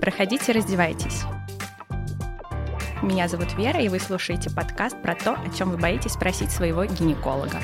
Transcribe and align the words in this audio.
Проходите, 0.00 0.52
раздевайтесь. 0.52 1.22
Меня 3.02 3.28
зовут 3.28 3.54
Вера, 3.54 3.80
и 3.80 3.88
вы 3.88 3.98
слушаете 3.98 4.50
подкаст 4.50 5.00
про 5.02 5.14
то, 5.14 5.32
о 5.32 5.50
чем 5.56 5.70
вы 5.70 5.76
боитесь 5.76 6.12
спросить 6.12 6.50
своего 6.50 6.84
гинеколога. 6.84 7.58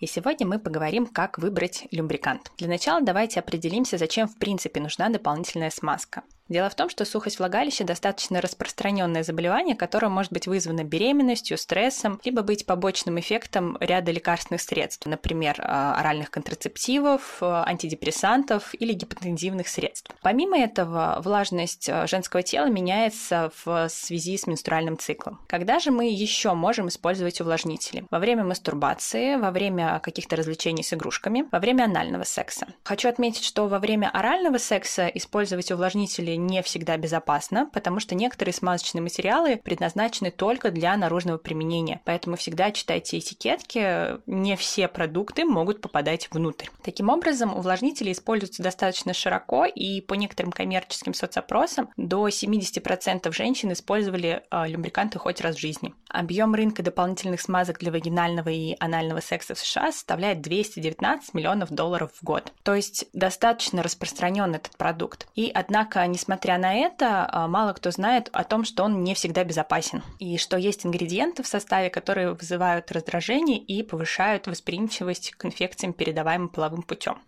И 0.00 0.06
сегодня 0.06 0.46
мы 0.46 0.58
поговорим, 0.58 1.06
как 1.06 1.38
выбрать 1.38 1.86
любрикант. 1.92 2.50
Для 2.58 2.66
начала 2.66 3.00
давайте 3.00 3.38
определимся, 3.38 3.98
зачем 3.98 4.26
в 4.26 4.36
принципе 4.36 4.80
нужна 4.80 5.08
дополнительная 5.08 5.70
смазка. 5.70 6.24
Дело 6.48 6.68
в 6.68 6.74
том, 6.74 6.88
что 6.88 7.04
сухость 7.04 7.38
влагалища 7.38 7.84
достаточно 7.84 8.40
распространенное 8.40 9.22
заболевание, 9.22 9.76
которое 9.76 10.08
может 10.08 10.32
быть 10.32 10.46
вызвано 10.46 10.84
беременностью, 10.84 11.56
стрессом, 11.56 12.20
либо 12.24 12.42
быть 12.42 12.66
побочным 12.66 13.18
эффектом 13.18 13.76
ряда 13.80 14.10
лекарственных 14.12 14.60
средств, 14.60 15.06
например, 15.06 15.56
а, 15.58 15.94
оральных 15.98 16.30
контрацептивов, 16.30 17.38
а, 17.40 17.64
антидепрессантов 17.66 18.74
или 18.74 18.92
гипотензивных 18.92 19.68
средств. 19.68 20.10
Помимо 20.22 20.58
этого, 20.58 21.20
влажность 21.24 21.88
а, 21.88 22.06
женского 22.06 22.42
тела 22.42 22.66
меняется 22.66 23.50
в 23.64 23.88
связи 23.88 24.36
с 24.36 24.46
менструальным 24.46 24.98
циклом. 24.98 25.40
Когда 25.46 25.78
же 25.78 25.90
мы 25.90 26.10
еще 26.10 26.52
можем 26.54 26.88
использовать 26.88 27.40
увлажнители? 27.40 28.04
Во 28.10 28.18
время 28.18 28.44
мастурбации, 28.44 29.36
во 29.36 29.50
время 29.50 30.00
каких-то 30.00 30.36
развлечений 30.36 30.82
с 30.82 30.92
игрушками, 30.92 31.46
во 31.50 31.60
время 31.60 31.84
анального 31.84 32.24
секса. 32.24 32.66
Хочу 32.84 33.08
отметить, 33.08 33.44
что 33.44 33.68
во 33.68 33.78
время 33.78 34.10
орального 34.10 34.58
секса 34.58 35.06
использовать 35.06 35.70
увлажнители 35.70 36.31
деле 36.32 36.38
не 36.38 36.62
всегда 36.62 36.96
безопасно, 36.96 37.68
потому 37.72 38.00
что 38.00 38.14
некоторые 38.14 38.54
смазочные 38.54 39.02
материалы 39.02 39.56
предназначены 39.56 40.30
только 40.30 40.70
для 40.70 40.96
наружного 40.96 41.38
применения. 41.38 42.00
Поэтому 42.04 42.36
всегда 42.36 42.70
читайте 42.72 43.18
этикетки, 43.18 44.18
не 44.26 44.56
все 44.56 44.88
продукты 44.88 45.44
могут 45.44 45.80
попадать 45.80 46.28
внутрь. 46.30 46.68
Таким 46.82 47.08
образом, 47.08 47.56
увлажнители 47.56 48.12
используются 48.12 48.62
достаточно 48.62 49.14
широко, 49.14 49.64
и 49.64 50.00
по 50.00 50.14
некоторым 50.14 50.52
коммерческим 50.52 51.14
соцопросам 51.14 51.90
до 51.96 52.28
70% 52.28 53.32
женщин 53.32 53.72
использовали 53.72 54.42
э, 54.50 54.68
любриканты 54.68 55.18
хоть 55.18 55.40
раз 55.40 55.56
в 55.56 55.60
жизни. 55.60 55.94
Объем 56.08 56.54
рынка 56.54 56.82
дополнительных 56.82 57.40
смазок 57.40 57.78
для 57.78 57.92
вагинального 57.92 58.48
и 58.48 58.76
анального 58.78 59.20
секса 59.20 59.54
в 59.54 59.58
США 59.58 59.92
составляет 59.92 60.40
219 60.42 61.34
миллионов 61.34 61.70
долларов 61.70 62.10
в 62.14 62.24
год. 62.24 62.52
То 62.62 62.74
есть 62.74 63.06
достаточно 63.12 63.82
распространен 63.82 64.54
этот 64.54 64.76
продукт. 64.76 65.26
И 65.34 65.50
однако, 65.52 66.06
не 66.06 66.18
несмотря 66.22 66.56
на 66.56 66.72
это, 66.74 67.28
а, 67.28 67.48
мало 67.48 67.72
кто 67.72 67.90
знает 67.90 68.30
о 68.32 68.44
том, 68.44 68.64
что 68.64 68.84
он 68.84 69.02
не 69.02 69.14
всегда 69.14 69.42
безопасен, 69.42 70.02
и 70.20 70.38
что 70.38 70.56
есть 70.56 70.86
ингредиенты 70.86 71.42
в 71.42 71.48
составе, 71.48 71.90
которые 71.90 72.34
вызывают 72.34 72.92
раздражение 72.92 73.58
и 73.58 73.82
повышают 73.82 74.46
восприимчивость 74.46 75.32
к 75.32 75.44
инфекциям, 75.44 75.92
передаваемым 75.92 76.48
половым 76.48 76.82
путем. 76.82 77.18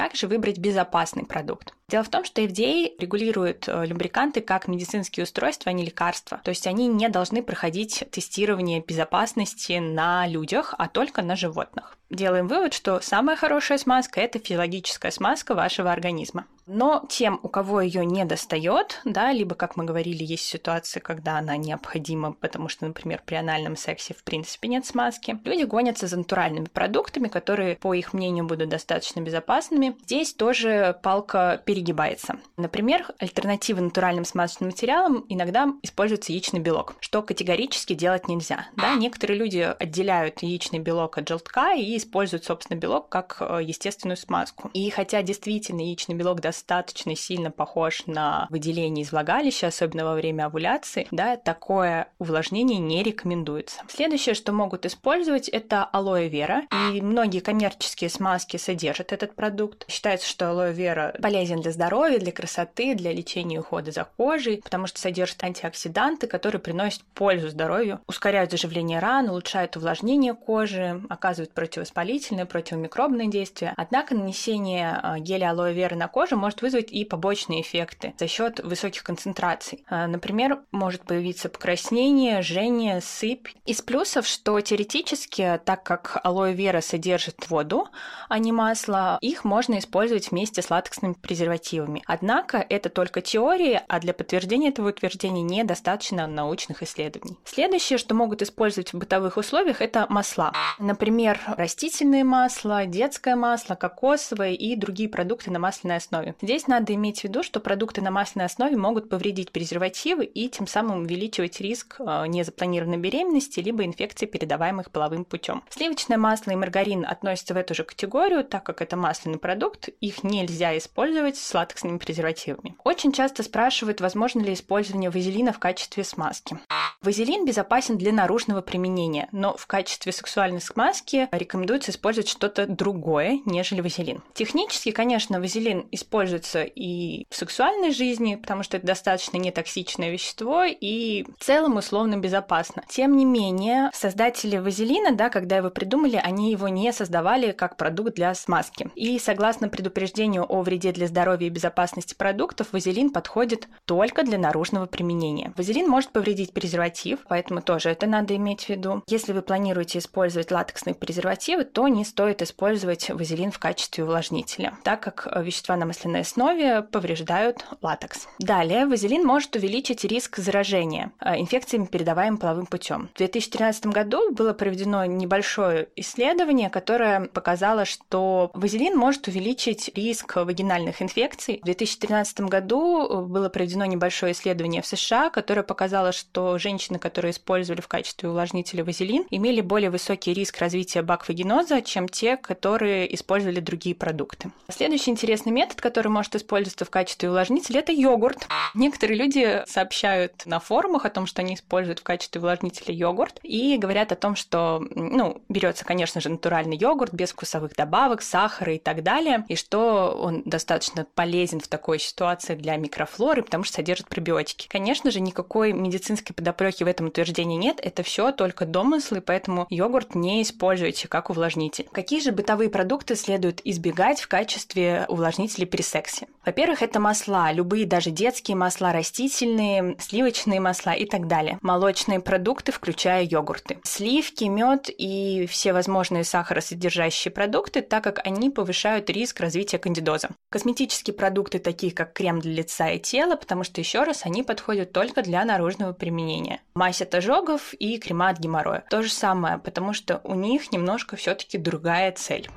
Как 0.00 0.14
же 0.14 0.28
выбрать 0.28 0.56
безопасный 0.56 1.26
продукт? 1.26 1.74
Дело 1.90 2.02
в 2.04 2.08
том, 2.08 2.24
что 2.24 2.40
FDA 2.40 2.90
регулирует 2.98 3.68
э, 3.68 3.84
любриканты 3.84 4.40
как 4.40 4.66
медицинские 4.66 5.24
устройства, 5.24 5.68
а 5.68 5.74
не 5.74 5.84
лекарства. 5.84 6.40
То 6.42 6.48
есть 6.48 6.66
они 6.66 6.86
не 6.86 7.10
должны 7.10 7.42
проходить 7.42 8.04
тестирование 8.10 8.80
безопасности 8.80 9.74
на 9.78 10.26
людях, 10.26 10.74
а 10.78 10.88
только 10.88 11.20
на 11.20 11.36
животных. 11.36 11.98
Делаем 12.08 12.48
вывод, 12.48 12.72
что 12.72 13.00
самая 13.02 13.36
хорошая 13.36 13.76
смазка– 13.76 14.20
это 14.22 14.38
физиологическая 14.38 15.10
смазка 15.10 15.54
вашего 15.54 15.92
организма. 15.92 16.46
Но 16.72 17.04
тем, 17.08 17.40
у 17.42 17.48
кого 17.48 17.80
ее 17.80 18.06
не 18.06 18.24
достает, 18.24 19.00
да, 19.04 19.32
либо, 19.32 19.56
как 19.56 19.76
мы 19.76 19.84
говорили, 19.84 20.22
есть 20.22 20.44
ситуации, 20.44 21.00
когда 21.00 21.36
она 21.36 21.56
необходима, 21.56 22.32
потому 22.32 22.68
что, 22.68 22.86
например, 22.86 23.22
при 23.26 23.34
анальном 23.34 23.74
сексе 23.74 24.14
в 24.14 24.22
принципе 24.22 24.68
нет 24.68 24.86
смазки, 24.86 25.36
люди 25.44 25.64
гонятся 25.64 26.06
за 26.06 26.16
натуральными 26.16 26.66
продуктами, 26.66 27.26
которые, 27.26 27.74
по 27.74 27.92
их 27.92 28.12
мнению, 28.12 28.46
будут 28.46 28.68
достаточно 28.68 29.18
безопасными. 29.20 29.96
Здесь 30.04 30.32
тоже 30.32 30.96
палка 31.02 31.60
перегибается. 31.66 32.38
Например, 32.56 33.04
альтернативы 33.18 33.80
натуральным 33.80 34.24
смазочным 34.24 34.70
материалам 34.70 35.24
иногда 35.28 35.72
используется 35.82 36.30
яичный 36.30 36.60
белок, 36.60 36.94
что 37.00 37.22
категорически 37.22 37.94
делать 37.94 38.28
нельзя. 38.28 38.68
Да, 38.76 38.94
некоторые 38.94 39.38
люди 39.38 39.74
отделяют 39.76 40.40
яичный 40.42 40.78
белок 40.78 41.18
от 41.18 41.28
желтка 41.28 41.74
и 41.74 41.96
используют, 41.96 42.44
собственно, 42.44 42.78
белок 42.78 43.08
как 43.08 43.38
э, 43.40 43.58
естественную 43.64 44.16
смазку. 44.16 44.70
И 44.72 44.88
хотя 44.90 45.22
действительно 45.22 45.80
яичный 45.80 46.14
белок 46.14 46.40
достаточно 46.40 46.59
достаточно 46.60 47.16
сильно 47.16 47.50
похож 47.50 48.06
на 48.06 48.46
выделение 48.50 49.04
из 49.04 49.12
влагалища, 49.12 49.68
особенно 49.68 50.04
во 50.04 50.14
время 50.14 50.46
овуляции, 50.46 51.06
да, 51.10 51.36
такое 51.36 52.08
увлажнение 52.18 52.78
не 52.78 53.02
рекомендуется. 53.02 53.80
Следующее, 53.88 54.34
что 54.34 54.52
могут 54.52 54.84
использовать, 54.84 55.48
это 55.48 55.84
алоэ 55.84 56.28
вера. 56.28 56.62
И 56.92 57.00
многие 57.00 57.40
коммерческие 57.40 58.10
смазки 58.10 58.58
содержат 58.58 59.12
этот 59.12 59.34
продукт. 59.34 59.84
Считается, 59.88 60.28
что 60.28 60.50
алоэ 60.50 60.72
вера 60.72 61.14
полезен 61.22 61.62
для 61.62 61.72
здоровья, 61.72 62.18
для 62.18 62.32
красоты, 62.32 62.94
для 62.94 63.12
лечения 63.12 63.56
и 63.56 63.58
ухода 63.58 63.90
за 63.90 64.04
кожей, 64.04 64.60
потому 64.62 64.86
что 64.86 65.00
содержит 65.00 65.42
антиоксиданты, 65.42 66.26
которые 66.26 66.60
приносят 66.60 67.02
пользу 67.14 67.48
здоровью, 67.48 68.00
ускоряют 68.06 68.50
заживление 68.50 68.98
ран, 68.98 69.30
улучшают 69.30 69.76
увлажнение 69.76 70.34
кожи, 70.34 71.00
оказывают 71.08 71.52
противовоспалительное, 71.52 72.44
противомикробное 72.44 73.26
действие. 73.26 73.72
Однако 73.76 74.14
нанесение 74.14 75.00
а, 75.02 75.18
геля 75.18 75.50
алоэ 75.50 75.72
вера 75.72 75.94
на 75.94 76.08
кожу 76.08 76.36
может 76.36 76.49
может 76.50 76.62
вызвать 76.62 76.90
и 76.90 77.04
побочные 77.04 77.60
эффекты 77.62 78.12
за 78.18 78.26
счет 78.26 78.58
высоких 78.58 79.04
концентраций. 79.04 79.84
А, 79.88 80.08
например, 80.08 80.58
может 80.72 81.02
появиться 81.02 81.48
покраснение, 81.48 82.42
жжение, 82.42 83.00
сыпь. 83.00 83.46
Из 83.66 83.80
плюсов, 83.82 84.26
что 84.26 84.60
теоретически, 84.60 85.60
так 85.64 85.84
как 85.84 86.20
алоэ 86.24 86.52
вера 86.52 86.80
содержит 86.80 87.48
воду, 87.48 87.86
а 88.28 88.40
не 88.40 88.50
масло, 88.50 89.16
их 89.20 89.44
можно 89.44 89.78
использовать 89.78 90.32
вместе 90.32 90.60
с 90.60 90.70
латексными 90.70 91.12
презервативами. 91.12 92.02
Однако 92.06 92.66
это 92.68 92.88
только 92.88 93.20
теория, 93.20 93.84
а 93.86 94.00
для 94.00 94.12
подтверждения 94.12 94.70
этого 94.70 94.88
утверждения 94.88 95.42
недостаточно 95.42 96.26
научных 96.26 96.82
исследований. 96.82 97.38
Следующее, 97.44 97.96
что 97.96 98.16
могут 98.16 98.42
использовать 98.42 98.92
в 98.92 98.98
бытовых 98.98 99.36
условиях, 99.36 99.80
это 99.80 100.06
масла. 100.08 100.52
Например, 100.80 101.38
растительные 101.46 102.24
масла, 102.24 102.86
детское 102.86 103.36
масло, 103.36 103.76
кокосовое 103.76 104.54
и 104.54 104.74
другие 104.74 105.08
продукты 105.08 105.52
на 105.52 105.60
масляной 105.60 105.98
основе. 105.98 106.29
Здесь 106.40 106.66
надо 106.66 106.94
иметь 106.94 107.20
в 107.20 107.24
виду, 107.24 107.42
что 107.42 107.60
продукты 107.60 108.02
на 108.02 108.10
масляной 108.10 108.46
основе 108.46 108.76
могут 108.76 109.08
повредить 109.08 109.52
презервативы 109.52 110.24
и 110.24 110.48
тем 110.48 110.66
самым 110.66 111.02
увеличивать 111.02 111.60
риск 111.60 111.96
э, 111.98 112.26
незапланированной 112.26 112.98
беременности 112.98 113.60
либо 113.60 113.84
инфекций, 113.84 114.26
передаваемых 114.26 114.90
половым 114.90 115.24
путем. 115.24 115.62
Сливочное 115.70 116.18
масло 116.18 116.52
и 116.52 116.56
маргарин 116.56 117.04
относятся 117.04 117.54
в 117.54 117.56
эту 117.56 117.74
же 117.74 117.84
категорию, 117.84 118.44
так 118.44 118.64
как 118.64 118.82
это 118.82 118.96
масляный 118.96 119.38
продукт, 119.38 119.88
их 120.00 120.24
нельзя 120.24 120.76
использовать 120.76 121.36
с 121.36 121.54
латексными 121.54 121.98
презервативами. 121.98 122.76
Очень 122.84 123.12
часто 123.12 123.42
спрашивают, 123.42 124.00
возможно 124.00 124.40
ли 124.40 124.52
использование 124.52 125.10
вазелина 125.10 125.52
в 125.52 125.58
качестве 125.58 126.04
смазки. 126.04 126.58
Вазелин 127.02 127.44
безопасен 127.46 127.96
для 127.98 128.12
наружного 128.12 128.60
применения, 128.60 129.28
но 129.32 129.56
в 129.56 129.66
качестве 129.66 130.12
сексуальной 130.12 130.60
смазки 130.60 131.28
рекомендуется 131.32 131.90
использовать 131.90 132.28
что-то 132.28 132.66
другое, 132.66 133.40
нежели 133.46 133.80
вазелин. 133.80 134.22
Технически, 134.34 134.90
конечно, 134.90 135.40
вазелин 135.40 135.86
используется 135.90 136.19
и 136.64 137.26
в 137.30 137.34
сексуальной 137.34 137.92
жизни, 137.92 138.36
потому 138.36 138.62
что 138.62 138.76
это 138.76 138.86
достаточно 138.86 139.36
нетоксичное 139.36 140.10
вещество 140.10 140.64
и 140.64 141.24
в 141.38 141.44
целом 141.44 141.76
условно 141.76 142.16
безопасно. 142.16 142.82
Тем 142.88 143.16
не 143.16 143.24
менее, 143.24 143.90
создатели 143.92 144.58
вазелина, 144.58 145.12
да, 145.12 145.30
когда 145.30 145.56
его 145.56 145.70
придумали, 145.70 146.20
они 146.22 146.50
его 146.50 146.68
не 146.68 146.92
создавали 146.92 147.52
как 147.52 147.76
продукт 147.76 148.14
для 148.14 148.34
смазки. 148.34 148.90
И 148.94 149.18
согласно 149.18 149.68
предупреждению 149.68 150.44
о 150.48 150.62
вреде 150.62 150.92
для 150.92 151.06
здоровья 151.06 151.46
и 151.46 151.50
безопасности 151.50 152.14
продуктов, 152.14 152.72
вазелин 152.72 153.10
подходит 153.10 153.68
только 153.84 154.22
для 154.22 154.38
наружного 154.38 154.86
применения. 154.86 155.52
Вазелин 155.56 155.88
может 155.88 156.10
повредить 156.10 156.52
презерватив 156.52 157.20
поэтому 157.28 157.62
тоже 157.62 157.90
это 157.90 158.06
надо 158.06 158.36
иметь 158.36 158.64
в 158.64 158.68
виду. 158.68 159.02
Если 159.06 159.32
вы 159.32 159.42
планируете 159.42 159.98
использовать 159.98 160.50
латексные 160.50 160.94
презервативы, 160.94 161.64
то 161.64 161.88
не 161.88 162.04
стоит 162.04 162.42
использовать 162.42 163.08
вазелин 163.10 163.50
в 163.50 163.58
качестве 163.58 164.04
увлажнителя, 164.04 164.74
так 164.84 165.00
как 165.00 165.28
вещества 165.42 165.76
на 165.76 165.86
масляной 166.10 166.20
основе 166.20 166.82
повреждают 166.82 167.64
латекс. 167.80 168.28
Далее, 168.38 168.86
вазелин 168.86 169.24
может 169.24 169.54
увеличить 169.56 170.04
риск 170.04 170.38
заражения 170.38 171.12
э, 171.20 171.38
инфекциями, 171.38 171.86
передаваемыми 171.86 172.38
половым 172.38 172.66
путем. 172.66 173.08
В 173.14 173.18
2013 173.18 173.86
году 173.86 174.32
было 174.32 174.52
проведено 174.52 175.04
небольшое 175.04 175.88
исследование, 175.96 176.70
которое 176.70 177.26
показало, 177.26 177.84
что 177.84 178.50
вазелин 178.54 178.96
может 178.96 179.28
увеличить 179.28 179.90
риск 179.94 180.36
вагинальных 180.36 181.02
инфекций. 181.02 181.58
В 181.62 181.64
2013 181.64 182.40
году 182.40 183.26
было 183.26 183.48
проведено 183.48 183.84
небольшое 183.84 184.32
исследование 184.32 184.82
в 184.82 184.86
США, 184.86 185.30
которое 185.30 185.62
показало, 185.62 186.12
что 186.12 186.58
женщины 186.58 186.98
которые 186.98 187.32
использовали 187.32 187.80
в 187.80 187.88
качестве 187.88 188.28
увлажнителя 188.28 188.84
вазелин, 188.84 189.24
имели 189.30 189.60
более 189.60 189.90
высокий 189.90 190.32
риск 190.32 190.58
развития 190.58 191.02
баквагеноза, 191.02 191.82
чем 191.82 192.08
те, 192.08 192.36
которые 192.36 193.12
использовали 193.14 193.60
другие 193.60 193.94
продукты. 193.94 194.50
Следующий 194.68 195.10
интересный 195.10 195.52
метод, 195.52 195.80
который 195.80 195.99
который 196.00 196.12
может 196.12 196.34
использоваться 196.34 196.86
в 196.86 196.90
качестве 196.90 197.28
увлажнителя, 197.28 197.80
это 197.80 197.92
йогурт. 197.92 198.48
Некоторые 198.72 199.18
люди 199.18 199.62
сообщают 199.66 200.46
на 200.46 200.58
форумах 200.58 201.04
о 201.04 201.10
том, 201.10 201.26
что 201.26 201.42
они 201.42 201.56
используют 201.56 201.98
в 201.98 202.02
качестве 202.02 202.40
увлажнителя 202.40 202.94
йогурт, 202.94 203.38
и 203.42 203.76
говорят 203.76 204.10
о 204.10 204.16
том, 204.16 204.34
что, 204.34 204.82
ну, 204.94 205.42
берется, 205.50 205.84
конечно 205.84 206.22
же, 206.22 206.30
натуральный 206.30 206.78
йогурт 206.78 207.12
без 207.12 207.32
вкусовых 207.32 207.74
добавок, 207.76 208.22
сахара 208.22 208.72
и 208.72 208.78
так 208.78 209.02
далее, 209.02 209.44
и 209.48 209.56
что 209.56 210.16
он 210.18 210.42
достаточно 210.46 211.06
полезен 211.14 211.60
в 211.60 211.68
такой 211.68 211.98
ситуации 211.98 212.54
для 212.54 212.76
микрофлоры, 212.76 213.42
потому 213.42 213.64
что 213.64 213.74
содержит 213.74 214.08
пробиотики. 214.08 214.68
Конечно 214.68 215.10
же, 215.10 215.20
никакой 215.20 215.74
медицинской 215.74 216.34
подоплеки 216.34 216.82
в 216.82 216.86
этом 216.86 217.08
утверждении 217.08 217.58
нет, 217.58 217.78
это 217.82 218.02
все 218.02 218.32
только 218.32 218.64
домыслы, 218.64 219.20
поэтому 219.20 219.66
йогурт 219.68 220.14
не 220.14 220.40
используйте 220.40 221.08
как 221.08 221.28
увлажнитель. 221.28 221.88
Какие 221.92 222.20
же 222.20 222.32
бытовые 222.32 222.70
продукты 222.70 223.16
следует 223.16 223.60
избегать 223.64 224.22
в 224.22 224.28
качестве 224.28 225.04
увлажнителей 225.08 225.66
при 225.66 225.82
сексе? 225.90 226.26
Во-первых, 226.44 226.82
это 226.82 227.00
масла, 227.00 227.52
любые 227.52 227.84
даже 227.86 228.10
детские 228.10 228.56
масла, 228.56 228.92
растительные, 228.92 229.96
сливочные 229.98 230.60
масла 230.60 230.90
и 230.90 231.04
так 231.04 231.26
далее. 231.26 231.58
Молочные 231.60 232.20
продукты, 232.20 232.72
включая 232.72 233.24
йогурты. 233.24 233.78
Сливки, 233.84 234.44
мед 234.44 234.88
и 234.88 235.46
все 235.50 235.72
возможные 235.72 236.24
сахаросодержащие 236.24 237.32
продукты, 237.32 237.82
так 237.82 238.02
как 238.04 238.26
они 238.26 238.50
повышают 238.50 239.10
риск 239.10 239.40
развития 239.40 239.78
кандидоза. 239.78 240.30
Косметические 240.50 241.14
продукты, 241.14 241.58
такие 241.58 241.92
как 241.92 242.12
крем 242.12 242.40
для 242.40 242.52
лица 242.52 242.88
и 242.90 242.98
тела, 242.98 243.36
потому 243.36 243.64
что, 243.64 243.80
еще 243.80 244.04
раз, 244.04 244.24
они 244.24 244.42
подходят 244.42 244.92
только 244.92 245.22
для 245.22 245.44
наружного 245.44 245.92
применения. 245.92 246.60
Мазь 246.74 247.02
от 247.02 247.14
ожогов 247.14 247.74
и 247.74 247.98
крема 247.98 248.30
от 248.30 248.38
геморроя. 248.38 248.84
То 248.88 249.02
же 249.02 249.10
самое, 249.10 249.58
потому 249.58 249.92
что 249.92 250.20
у 250.24 250.34
них 250.34 250.72
немножко 250.72 251.16
все-таки 251.16 251.58
другая 251.58 252.12
цель. 252.12 252.48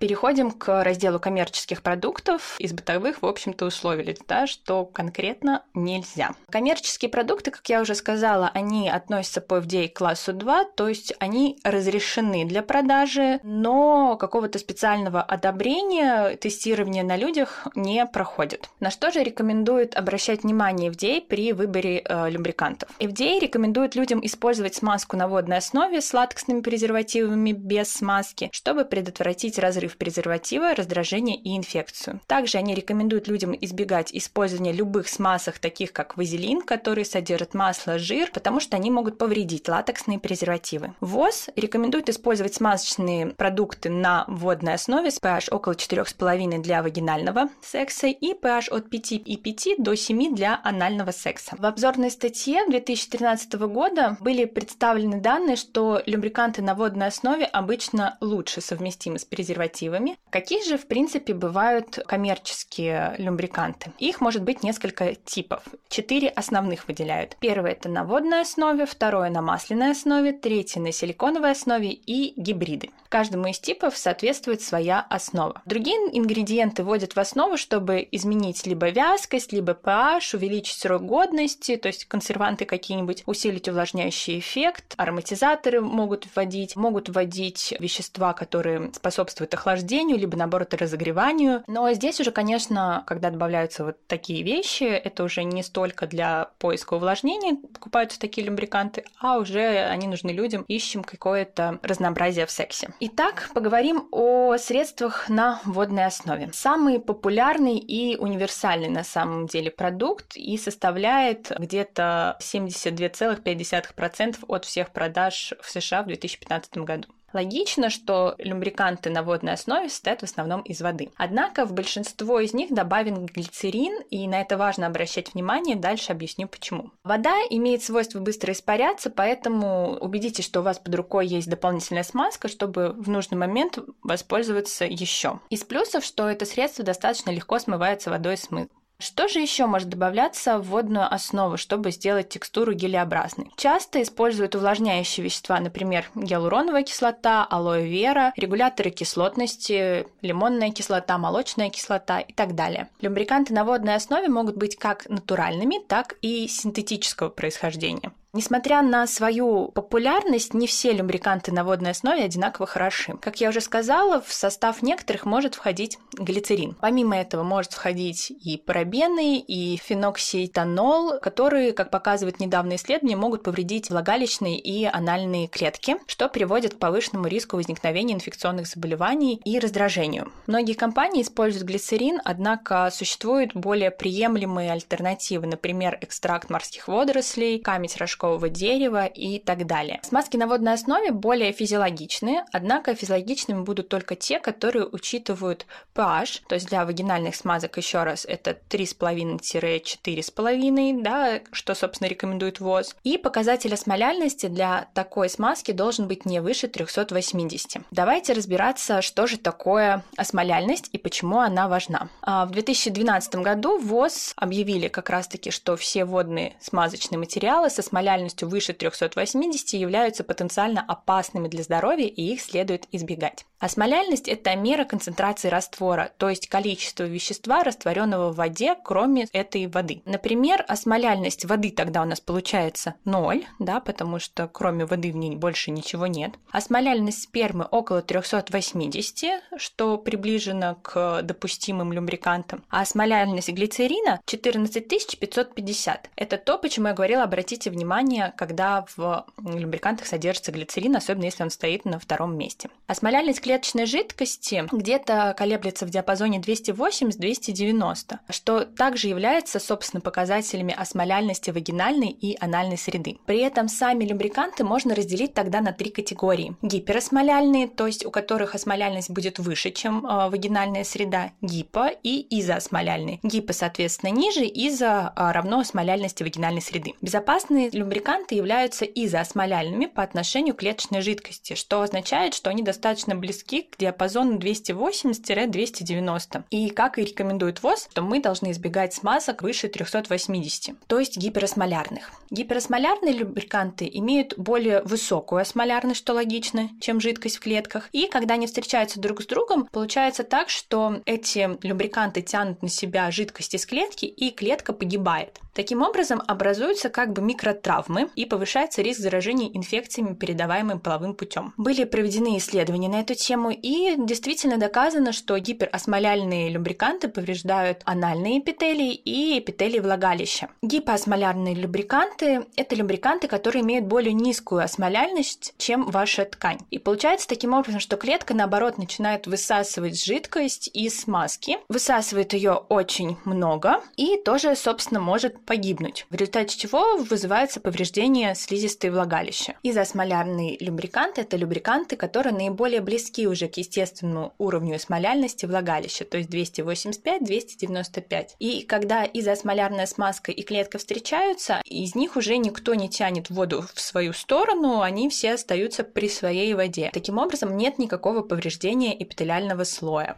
Переходим 0.00 0.50
к 0.50 0.82
разделу 0.82 1.20
коммерческих 1.20 1.82
продуктов. 1.82 2.56
Из 2.58 2.72
бытовых, 2.72 3.20
в 3.20 3.26
общем-то, 3.26 3.66
условились, 3.66 4.16
да, 4.26 4.46
что 4.46 4.86
конкретно 4.86 5.62
нельзя. 5.74 6.30
Коммерческие 6.48 7.10
продукты, 7.10 7.50
как 7.50 7.68
я 7.68 7.82
уже 7.82 7.94
сказала, 7.94 8.50
они 8.54 8.88
относятся 8.88 9.42
по 9.42 9.58
FDA 9.58 9.90
к 9.90 9.98
классу 9.98 10.32
2, 10.32 10.64
то 10.74 10.88
есть 10.88 11.12
они 11.18 11.58
разрешены 11.64 12.46
для 12.46 12.62
продажи, 12.62 13.40
но 13.42 14.16
какого-то 14.16 14.58
специального 14.58 15.20
одобрения, 15.20 16.34
тестирования 16.36 17.02
на 17.04 17.16
людях 17.16 17.68
не 17.74 18.06
проходит. 18.06 18.70
На 18.80 18.90
что 18.90 19.10
же 19.10 19.22
рекомендует 19.22 19.94
обращать 19.96 20.44
внимание 20.44 20.90
FDA 20.90 21.20
при 21.20 21.52
выборе 21.52 22.02
э, 22.02 22.30
любрикантов? 22.30 22.88
FDA 23.00 23.38
рекомендует 23.38 23.96
людям 23.96 24.24
использовать 24.24 24.74
смазку 24.74 25.18
на 25.18 25.28
водной 25.28 25.58
основе 25.58 26.00
с 26.00 26.14
латексными 26.14 26.62
презервативами 26.62 27.52
без 27.52 27.92
смазки, 27.92 28.48
чтобы 28.50 28.86
предотвратить 28.86 29.58
разрыв 29.58 29.89
в 29.90 29.96
презерватива, 29.96 30.74
раздражение 30.74 31.36
и 31.36 31.56
инфекцию. 31.56 32.20
Также 32.26 32.58
они 32.58 32.74
рекомендуют 32.74 33.28
людям 33.28 33.56
избегать 33.60 34.14
использования 34.14 34.72
любых 34.72 35.08
смазок, 35.08 35.58
таких 35.58 35.92
как 35.92 36.16
вазелин, 36.16 36.62
которые 36.62 37.04
содержат 37.04 37.54
масло, 37.54 37.98
жир, 37.98 38.30
потому 38.32 38.60
что 38.60 38.76
они 38.76 38.90
могут 38.90 39.18
повредить 39.18 39.68
латексные 39.68 40.18
презервативы. 40.18 40.94
ВОЗ 41.00 41.48
рекомендует 41.56 42.08
использовать 42.08 42.54
смазочные 42.54 43.26
продукты 43.28 43.90
на 43.90 44.24
водной 44.28 44.74
основе 44.74 45.10
с 45.10 45.20
pH 45.20 45.50
около 45.50 45.72
4,5 45.72 46.58
для 46.62 46.82
вагинального 46.82 47.48
секса 47.62 48.06
и 48.06 48.32
pH 48.34 48.70
от 48.70 48.86
5,5 48.88 49.74
до 49.78 49.94
7 49.94 50.34
для 50.34 50.60
анального 50.62 51.10
секса. 51.10 51.56
В 51.58 51.66
обзорной 51.66 52.10
статье 52.10 52.64
2013 52.68 53.52
года 53.54 54.16
были 54.20 54.44
представлены 54.44 55.20
данные, 55.20 55.56
что 55.56 56.02
любриканты 56.06 56.62
на 56.62 56.74
водной 56.74 57.08
основе 57.08 57.44
обычно 57.44 58.16
лучше 58.20 58.60
совместимы 58.60 59.18
с 59.18 59.24
презервативами 59.24 59.79
презервативами. 59.80 60.16
Какие 60.30 60.62
же, 60.64 60.78
в 60.78 60.86
принципе, 60.86 61.34
бывают 61.34 61.98
коммерческие 62.06 63.14
люмбриканты? 63.18 63.92
Их 63.98 64.20
может 64.20 64.42
быть 64.42 64.62
несколько 64.62 65.14
типов. 65.14 65.62
Четыре 65.88 66.28
основных 66.28 66.86
выделяют. 66.88 67.36
Первое– 67.40 67.70
это 67.72 67.88
на 67.88 68.04
водной 68.04 68.42
основе, 68.42 68.86
второе– 68.86 69.30
на 69.30 69.42
масляной 69.42 69.92
основе, 69.92 70.32
третье– 70.32 70.80
на 70.80 70.92
силиконовой 70.92 71.52
основе 71.52 71.90
и 71.90 72.32
гибриды. 72.40 72.90
Каждому 73.08 73.48
из 73.48 73.58
типов 73.58 73.96
соответствует 73.96 74.62
своя 74.62 75.00
основа. 75.00 75.62
Другие 75.64 75.96
ингредиенты 76.12 76.84
вводят 76.84 77.16
в 77.16 77.18
основу, 77.18 77.56
чтобы 77.56 78.06
изменить 78.12 78.66
либо 78.66 78.90
вязкость, 78.90 79.52
либо 79.52 79.72
pH, 79.72 80.36
увеличить 80.36 80.78
срок 80.78 81.02
годности, 81.02 81.76
то 81.76 81.88
есть 81.88 82.04
консерванты 82.04 82.66
какие-нибудь, 82.66 83.24
усилить 83.26 83.68
увлажняющий 83.68 84.38
эффект, 84.38 84.94
ароматизаторы 84.96 85.80
могут 85.80 86.28
вводить, 86.36 86.76
могут 86.76 87.08
вводить 87.08 87.74
вещества, 87.80 88.32
которые 88.32 88.92
способствуют 88.94 89.54
охлаждению, 89.54 89.69
либо 90.16 90.36
наоборот 90.36 90.74
разогреванию. 90.74 91.62
Но 91.66 91.92
здесь 91.92 92.20
уже, 92.20 92.30
конечно, 92.30 93.04
когда 93.06 93.30
добавляются 93.30 93.84
вот 93.84 93.96
такие 94.06 94.42
вещи, 94.42 94.84
это 94.84 95.24
уже 95.24 95.44
не 95.44 95.62
столько 95.62 96.06
для 96.06 96.50
поиска 96.58 96.94
увлажнения 96.94 97.56
покупаются 97.72 98.18
такие 98.18 98.46
любриканты, 98.46 99.04
а 99.20 99.38
уже 99.38 99.60
они 99.60 100.06
нужны 100.06 100.30
людям, 100.30 100.64
ищем 100.68 101.02
какое-то 101.02 101.78
разнообразие 101.82 102.46
в 102.46 102.50
сексе. 102.50 102.90
Итак, 103.00 103.50
поговорим 103.54 104.08
о 104.10 104.56
средствах 104.58 105.28
на 105.28 105.60
водной 105.64 106.06
основе. 106.06 106.50
Самый 106.52 106.98
популярный 106.98 107.78
и 107.78 108.16
универсальный 108.16 108.88
на 108.88 109.04
самом 109.04 109.46
деле 109.46 109.70
продукт 109.70 110.36
и 110.36 110.56
составляет 110.56 111.52
где-то 111.58 112.36
72,5% 112.40 114.36
от 114.46 114.64
всех 114.64 114.90
продаж 114.90 115.54
в 115.60 115.70
США 115.70 116.02
в 116.02 116.06
2015 116.06 116.78
году. 116.78 117.08
Логично, 117.32 117.90
что 117.90 118.34
люмбриканты 118.38 119.10
на 119.10 119.22
водной 119.22 119.52
основе 119.52 119.88
состоят 119.88 120.20
в 120.20 120.24
основном 120.24 120.62
из 120.62 120.80
воды. 120.80 121.10
Однако 121.16 121.64
в 121.64 121.72
большинство 121.72 122.40
из 122.40 122.52
них 122.54 122.72
добавлен 122.72 123.26
глицерин, 123.26 124.02
и 124.10 124.26
на 124.26 124.40
это 124.40 124.56
важно 124.56 124.86
обращать 124.86 125.32
внимание, 125.32 125.76
дальше 125.76 126.12
объясню 126.12 126.48
почему. 126.48 126.90
Вода 127.04 127.34
имеет 127.50 127.82
свойство 127.82 128.20
быстро 128.20 128.52
испаряться, 128.52 129.10
поэтому 129.10 129.96
убедитесь, 130.00 130.44
что 130.44 130.60
у 130.60 130.62
вас 130.62 130.78
под 130.78 130.94
рукой 130.94 131.26
есть 131.26 131.48
дополнительная 131.48 132.02
смазка, 132.02 132.48
чтобы 132.48 132.94
в 132.96 133.08
нужный 133.08 133.38
момент 133.38 133.78
воспользоваться 134.02 134.84
еще. 134.84 135.40
Из 135.50 135.62
плюсов, 135.64 136.04
что 136.04 136.28
это 136.28 136.44
средство 136.46 136.84
достаточно 136.84 137.30
легко 137.30 137.58
смывается 137.58 138.10
водой 138.10 138.36
с 138.36 138.50
мыла. 138.50 138.68
Что 139.00 139.28
же 139.28 139.40
еще 139.40 139.64
может 139.64 139.88
добавляться 139.88 140.58
в 140.58 140.68
водную 140.68 141.12
основу, 141.12 141.56
чтобы 141.56 141.90
сделать 141.90 142.28
текстуру 142.28 142.74
гелеобразной? 142.74 143.50
Часто 143.56 144.02
используют 144.02 144.54
увлажняющие 144.54 145.24
вещества, 145.24 145.58
например, 145.58 146.04
гиалуроновая 146.14 146.82
кислота, 146.82 147.44
алоэ 147.44 147.88
вера, 147.88 148.34
регуляторы 148.36 148.90
кислотности, 148.90 150.06
лимонная 150.20 150.70
кислота, 150.70 151.16
молочная 151.16 151.70
кислота 151.70 152.20
и 152.20 152.34
так 152.34 152.54
далее. 152.54 152.88
Любриканты 153.00 153.54
на 153.54 153.64
водной 153.64 153.94
основе 153.94 154.28
могут 154.28 154.56
быть 154.56 154.76
как 154.76 155.08
натуральными, 155.08 155.78
так 155.88 156.16
и 156.20 156.46
синтетического 156.46 157.30
происхождения. 157.30 158.12
Несмотря 158.32 158.82
на 158.82 159.08
свою 159.08 159.72
популярность, 159.72 160.54
не 160.54 160.68
все 160.68 160.92
люмбриканты 160.92 161.52
на 161.52 161.64
водной 161.64 161.90
основе 161.90 162.22
одинаково 162.22 162.64
хороши. 162.64 163.16
Как 163.20 163.40
я 163.40 163.48
уже 163.48 163.60
сказала, 163.60 164.20
в 164.20 164.32
состав 164.32 164.82
некоторых 164.82 165.24
может 165.24 165.56
входить 165.56 165.98
глицерин. 166.12 166.76
Помимо 166.80 167.18
этого 167.18 167.42
может 167.42 167.72
входить 167.72 168.30
и 168.30 168.56
парабены, 168.56 169.38
и 169.38 169.76
феноксиэтанол, 169.78 171.18
которые, 171.18 171.72
как 171.72 171.90
показывают 171.90 172.38
недавние 172.38 172.76
исследования, 172.76 173.16
могут 173.16 173.42
повредить 173.42 173.90
влагалищные 173.90 174.60
и 174.60 174.84
анальные 174.84 175.48
клетки, 175.48 175.96
что 176.06 176.28
приводит 176.28 176.74
к 176.74 176.78
повышенному 176.78 177.26
риску 177.26 177.56
возникновения 177.56 178.14
инфекционных 178.14 178.68
заболеваний 178.68 179.40
и 179.44 179.58
раздражению. 179.58 180.32
Многие 180.46 180.74
компании 180.74 181.22
используют 181.22 181.66
глицерин, 181.66 182.20
однако 182.24 182.90
существуют 182.92 183.54
более 183.54 183.90
приемлемые 183.90 184.70
альтернативы, 184.70 185.48
например, 185.48 185.98
экстракт 186.00 186.48
морских 186.48 186.86
водорослей, 186.86 187.58
камень 187.58 187.90
рожкового 187.98 188.19
вершкового 188.20 188.48
дерева 188.48 189.06
и 189.06 189.38
так 189.38 189.66
далее. 189.66 190.00
Смазки 190.02 190.36
на 190.36 190.46
водной 190.46 190.74
основе 190.74 191.10
более 191.12 191.52
физиологичные, 191.52 192.44
однако 192.52 192.94
физиологичными 192.94 193.62
будут 193.62 193.88
только 193.88 194.14
те, 194.14 194.38
которые 194.38 194.86
учитывают 194.86 195.66
pH, 195.94 196.42
то 196.48 196.54
есть 196.54 196.68
для 196.68 196.84
вагинальных 196.84 197.34
смазок 197.34 197.78
еще 197.78 198.02
раз 198.02 198.26
это 198.26 198.58
3,5-4,5, 198.68 201.02
да, 201.02 201.40
что, 201.52 201.74
собственно, 201.74 202.08
рекомендует 202.08 202.60
ВОЗ. 202.60 202.94
И 203.04 203.16
показатель 203.18 203.72
осмоляльности 203.72 204.46
для 204.46 204.88
такой 204.94 205.30
смазки 205.30 205.72
должен 205.72 206.08
быть 206.08 206.26
не 206.26 206.40
выше 206.40 206.68
380. 206.68 207.82
Давайте 207.90 208.34
разбираться, 208.34 209.02
что 209.02 209.26
же 209.26 209.38
такое 209.38 210.04
осмоляльность 210.16 210.88
и 210.92 210.98
почему 210.98 211.40
она 211.40 211.66
важна. 211.68 212.08
А, 212.22 212.46
в 212.46 212.50
2012 212.50 213.36
году 213.36 213.78
ВОЗ 213.78 214.32
объявили 214.36 214.88
как 214.88 215.10
раз-таки, 215.10 215.50
что 215.50 215.76
все 215.76 216.04
водные 216.04 216.54
смазочные 216.60 217.18
материалы 217.18 217.70
со 217.70 217.82
смоляльностью 217.82 218.09
лояльностью 218.10 218.48
выше 218.48 218.72
380 218.72 219.74
являются 219.74 220.24
потенциально 220.24 220.84
опасными 220.86 221.48
для 221.48 221.62
здоровья 221.62 222.06
и 222.06 222.22
их 222.32 222.40
следует 222.40 222.86
избегать. 222.92 223.46
Осмоляльность– 223.60 224.26
это 224.28 224.56
мера 224.56 224.84
концентрации 224.84 225.48
раствора, 225.48 226.12
то 226.16 226.30
есть 226.30 226.48
количество 226.48 227.04
вещества, 227.04 227.62
растворенного 227.62 228.32
в 228.32 228.36
воде, 228.36 228.74
кроме 228.82 229.26
этой 229.32 229.66
воды. 229.66 230.00
Например, 230.06 230.64
осмоляльность 230.66 231.44
воды 231.44 231.70
тогда 231.70 232.00
у 232.00 232.06
нас 232.06 232.22
получается 232.22 232.94
0, 233.04 233.44
да, 233.58 233.80
потому 233.80 234.18
что 234.18 234.48
кроме 234.48 234.86
воды 234.86 235.12
в 235.12 235.16
ней 235.16 235.36
больше 235.36 235.70
ничего 235.72 236.06
нет. 236.06 236.32
Осмоляльность 236.50 237.24
спермы 237.24 237.66
около 237.70 238.00
380, 238.00 239.42
что 239.58 239.98
приближено 239.98 240.76
к 240.80 241.20
допустимым 241.22 241.92
люмбрикантам. 241.92 242.64
А 242.70 242.80
осмоляльность 242.80 243.50
глицерина 243.50 244.20
14550. 244.24 246.10
Это 246.16 246.38
то, 246.38 246.56
почему 246.56 246.88
я 246.88 246.94
говорила, 246.94 247.24
обратите 247.24 247.68
внимание, 247.68 248.32
когда 248.38 248.86
в 248.96 249.26
люмбрикантах 249.36 250.06
содержится 250.06 250.50
глицерин, 250.50 250.96
особенно 250.96 251.26
если 251.26 251.42
он 251.42 251.50
стоит 251.50 251.84
на 251.84 251.98
втором 251.98 252.38
месте. 252.38 252.70
Осмоляльность 252.86 253.42
клеточной 253.50 253.86
жидкости 253.86 254.64
где-то 254.70 255.34
колеблется 255.36 255.84
в 255.84 255.90
диапазоне 255.90 256.38
280-290, 256.38 258.18
что 258.28 258.64
также 258.64 259.08
является, 259.08 259.58
собственно, 259.58 260.00
показателями 260.00 260.72
осмоляльности 260.72 261.50
вагинальной 261.50 262.10
и 262.10 262.36
анальной 262.38 262.78
среды. 262.78 263.18
При 263.26 263.40
этом 263.40 263.66
сами 263.68 264.04
люмбриканты 264.04 264.62
можно 264.62 264.94
разделить 264.94 265.34
тогда 265.34 265.60
на 265.60 265.72
три 265.72 265.90
категории. 265.90 266.54
Гиперосмоляльные, 266.62 267.66
то 267.66 267.88
есть 267.88 268.06
у 268.06 268.12
которых 268.12 268.54
осмоляльность 268.54 269.10
будет 269.10 269.40
выше, 269.40 269.72
чем 269.72 270.06
э, 270.06 270.28
вагинальная 270.28 270.84
среда, 270.84 271.32
гипо 271.40 271.90
и 272.04 272.24
изоосмоляльные. 272.40 273.18
Гипо, 273.24 273.52
соответственно, 273.52 274.10
ниже, 274.10 274.44
изо 274.44 275.12
э, 275.16 275.32
равно 275.32 275.58
осмоляльности 275.58 276.22
вагинальной 276.22 276.62
среды. 276.62 276.94
Безопасные 277.00 277.68
люмбриканты 277.70 278.36
являются 278.36 278.84
изоосмоляльными 278.84 279.86
по 279.86 280.04
отношению 280.04 280.54
к 280.54 280.58
клеточной 280.58 281.00
жидкости, 281.00 281.54
что 281.54 281.82
означает, 281.82 282.34
что 282.34 282.50
они 282.50 282.62
достаточно 282.62 283.16
близки 283.16 283.39
к 283.44 283.78
диапазону 283.78 284.38
280-290. 284.38 286.44
И 286.50 286.70
как 286.70 286.98
и 286.98 287.04
рекомендует 287.04 287.62
ВОЗ, 287.62 287.88
то 287.92 288.02
мы 288.02 288.20
должны 288.20 288.50
избегать 288.50 288.94
смазок 288.94 289.42
выше 289.42 289.68
380, 289.68 290.74
то 290.86 290.98
есть 290.98 291.16
гиперосмолярных. 291.16 292.10
Гиперосмолярные 292.30 293.12
любриканты 293.12 293.90
имеют 293.92 294.38
более 294.38 294.82
высокую 294.82 295.42
осмолярность, 295.42 295.98
что 295.98 296.12
логично, 296.12 296.70
чем 296.80 297.00
жидкость 297.00 297.38
в 297.38 297.40
клетках. 297.40 297.88
И 297.92 298.06
когда 298.06 298.34
они 298.34 298.46
встречаются 298.46 299.00
друг 299.00 299.22
с 299.22 299.26
другом, 299.26 299.66
получается 299.66 300.24
так, 300.24 300.48
что 300.48 301.00
эти 301.06 301.58
любриканты 301.66 302.22
тянут 302.22 302.62
на 302.62 302.68
себя 302.68 303.10
жидкость 303.10 303.54
из 303.54 303.66
клетки, 303.66 304.06
и 304.06 304.30
клетка 304.30 304.72
погибает. 304.72 305.40
Таким 305.54 305.82
образом, 305.82 306.22
образуются 306.26 306.90
как 306.90 307.12
бы 307.12 307.22
микротравмы 307.22 308.08
и 308.14 308.24
повышается 308.24 308.82
риск 308.82 309.00
заражения 309.00 309.50
инфекциями, 309.52 310.14
передаваемыми 310.14 310.78
половым 310.78 311.14
путем. 311.14 311.52
Были 311.56 311.84
проведены 311.84 312.38
исследования 312.38 312.88
на 312.88 313.00
эту 313.00 313.14
тему, 313.14 313.50
и 313.50 313.94
действительно 313.98 314.58
доказано, 314.58 315.12
что 315.12 315.38
гиперосмоляльные 315.38 316.50
любриканты 316.50 317.08
повреждают 317.08 317.82
анальные 317.84 318.38
эпителии 318.40 318.94
и 318.94 319.38
эпителии 319.38 319.80
влагалища. 319.80 320.50
Гипоосмолярные 320.62 321.54
любриканты– 321.54 322.46
это 322.56 322.74
любриканты, 322.74 323.26
которые 323.26 323.62
имеют 323.62 323.86
более 323.86 324.12
низкую 324.12 324.62
осмоляльность, 324.62 325.54
чем 325.58 325.90
ваша 325.90 326.24
ткань. 326.24 326.58
И 326.70 326.78
получается 326.78 327.28
таким 327.28 327.54
образом, 327.54 327.80
что 327.80 327.96
клетка, 327.96 328.34
наоборот, 328.34 328.78
начинает 328.78 329.26
высасывать 329.26 330.02
жидкость 330.02 330.70
из 330.72 331.00
смазки, 331.00 331.58
высасывает 331.68 332.32
ее 332.32 332.52
очень 332.52 333.16
много 333.24 333.82
и 333.96 334.16
тоже, 334.16 334.54
собственно, 334.54 335.00
может 335.00 335.40
погибнуть, 335.50 336.06
в 336.10 336.14
результате 336.14 336.56
чего 336.56 336.96
вызывается 336.98 337.58
повреждение 337.58 338.36
слизистой 338.36 338.90
влагалища. 338.90 339.54
Изосмолярные 339.64 340.56
любриканты– 340.60 341.20
это 341.22 341.36
любриканты, 341.36 341.96
которые 341.96 342.32
наиболее 342.32 342.80
близки 342.80 343.26
уже 343.26 343.48
к 343.48 343.56
естественному 343.56 344.32
уровню 344.38 344.76
осмоляльности 344.76 345.46
влагалища, 345.46 346.04
то 346.04 346.18
есть 346.18 346.30
285-295. 346.30 348.28
И 348.38 348.62
когда 348.62 349.04
изосмолярная 349.04 349.86
смазка 349.86 350.30
и 350.30 350.42
клетка 350.42 350.78
встречаются, 350.78 351.60
из 351.64 351.96
них 351.96 352.14
уже 352.14 352.36
никто 352.36 352.74
не 352.74 352.88
тянет 352.88 353.28
воду 353.28 353.64
в 353.74 353.80
свою 353.80 354.12
сторону, 354.12 354.82
они 354.82 355.08
все 355.08 355.32
остаются 355.32 355.82
при 355.82 356.08
своей 356.08 356.54
воде. 356.54 356.90
Таким 356.92 357.18
образом, 357.18 357.56
нет 357.56 357.76
никакого 357.80 358.22
повреждения 358.22 358.96
эпителиального 359.02 359.64
слоя. 359.64 360.16